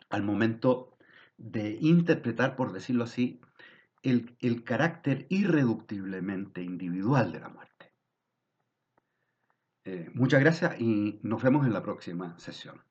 al 0.09 0.23
momento 0.23 0.97
de 1.37 1.77
interpretar, 1.81 2.55
por 2.55 2.71
decirlo 2.71 3.03
así, 3.03 3.41
el 4.03 4.63
carácter 4.63 5.25
irreductiblemente 5.29 6.61
individual 6.61 7.31
de 7.31 7.39
la 7.39 7.49
muerte. 7.49 7.75
Eh, 9.85 10.09
muchas 10.15 10.39
gracias 10.39 10.81
y 10.81 11.19
nos 11.21 11.43
vemos 11.43 11.65
en 11.67 11.73
la 11.73 11.83
próxima 11.83 12.37
sesión. 12.39 12.81